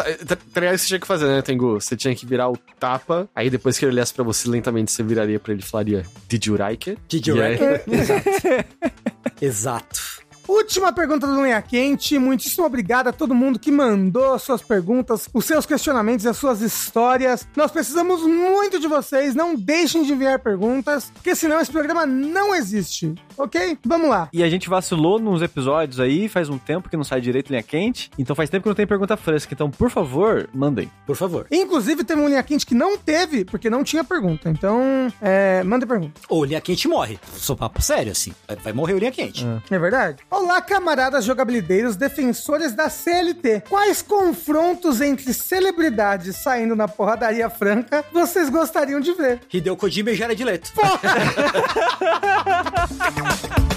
[0.74, 1.80] que você tinha que fazer, né, Tengu?
[1.82, 5.04] Você tinha que virar o tapa, aí depois que ele olhasse pra você lentamente, você
[5.04, 7.02] viraria pra ele e falaria: Did you like it?
[7.10, 7.84] Did you like it?
[7.94, 8.64] Exato.
[9.42, 10.23] Exato.
[10.48, 12.18] Última pergunta do Linha Quente.
[12.20, 16.62] Muitíssimo obrigado a todo mundo que mandou suas perguntas, os seus questionamentos e as suas
[16.62, 17.48] histórias.
[17.56, 19.36] Nós precisamos muito de vocês.
[19.36, 23.14] Não deixem de enviar perguntas, porque senão esse programa não existe.
[23.38, 23.78] Ok?
[23.86, 24.30] Vamos lá.
[24.34, 27.64] E a gente vacilou nos episódios aí, faz um tempo que não sai direito linha
[27.64, 28.12] quente.
[28.18, 29.54] Então faz tempo que não tem pergunta fresca.
[29.54, 30.92] Então, por favor, mandem.
[31.06, 31.48] Por favor.
[31.52, 34.50] Inclusive, teve um Linha Quente que não teve, porque não tinha pergunta.
[34.50, 36.20] Então, é, manda pergunta.
[36.30, 37.20] Ou linha quente morre.
[37.34, 38.34] Sou papo sério, assim.
[38.64, 39.46] Vai, morrer o linha quente.
[39.70, 40.18] É verdade?
[40.34, 43.66] Olá, camaradas jogabilideiros, defensores da CLT.
[43.70, 49.42] Quais confrontos entre celebridades saindo na porradaria franca vocês gostariam de ver?
[49.54, 50.74] Hideo Kojima e Jared Leto.
[50.74, 51.00] Porra!